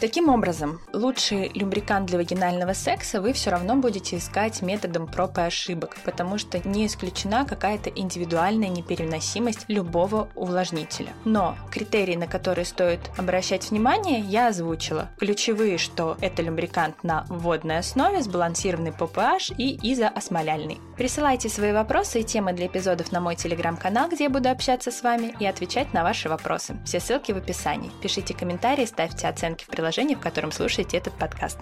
Таким 0.00 0.30
образом, 0.30 0.80
лучший 0.94 1.50
любрикант 1.54 2.06
для 2.06 2.16
вагинального 2.16 2.72
секса 2.72 3.20
вы 3.20 3.34
все 3.34 3.50
равно 3.50 3.76
будете 3.76 4.16
искать 4.16 4.62
методом 4.62 5.06
проб 5.06 5.36
и 5.36 5.42
ошибок, 5.42 5.98
потому 6.06 6.38
что 6.38 6.58
не 6.66 6.86
исключена 6.86 7.44
какая-то 7.44 7.90
индивидуальная 7.90 8.70
непереносимость 8.70 9.66
любого 9.68 10.30
увлажнителя. 10.34 11.10
Но 11.26 11.54
критерии, 11.70 12.16
на 12.16 12.26
которые 12.26 12.64
стоит 12.64 13.00
обращать 13.18 13.70
внимание, 13.70 14.20
я 14.20 14.48
озвучила. 14.48 15.10
Ключевые, 15.18 15.76
что 15.76 16.16
это 16.22 16.40
любрикант 16.40 17.04
на 17.04 17.26
водной 17.28 17.76
основе, 17.76 18.22
сбалансированный 18.22 18.92
по 18.92 19.04
pH 19.04 19.54
и 19.58 19.92
изоосмоляльный. 19.92 20.80
Присылайте 20.96 21.50
свои 21.50 21.72
вопросы 21.72 22.20
и 22.20 22.24
темы 22.24 22.54
для 22.54 22.68
эпизодов 22.68 23.12
на 23.12 23.20
мой 23.20 23.36
телеграм-канал, 23.36 24.08
где 24.08 24.24
я 24.24 24.30
буду 24.30 24.48
общаться 24.48 24.90
с 24.90 25.02
вами 25.02 25.34
и 25.38 25.44
отвечать 25.44 25.92
на 25.92 26.04
ваши 26.04 26.30
вопросы. 26.30 26.78
Все 26.86 27.00
ссылки 27.00 27.32
в 27.32 27.36
описании. 27.36 27.92
Пишите 28.02 28.32
комментарии, 28.32 28.86
ставьте 28.86 29.28
оценки 29.28 29.64
в 29.64 29.66
приложении 29.66 29.89
приложении, 29.90 30.14
в 30.14 30.20
котором 30.20 30.52
слушаете 30.52 30.98
этот 30.98 31.14
подкаст. 31.14 31.58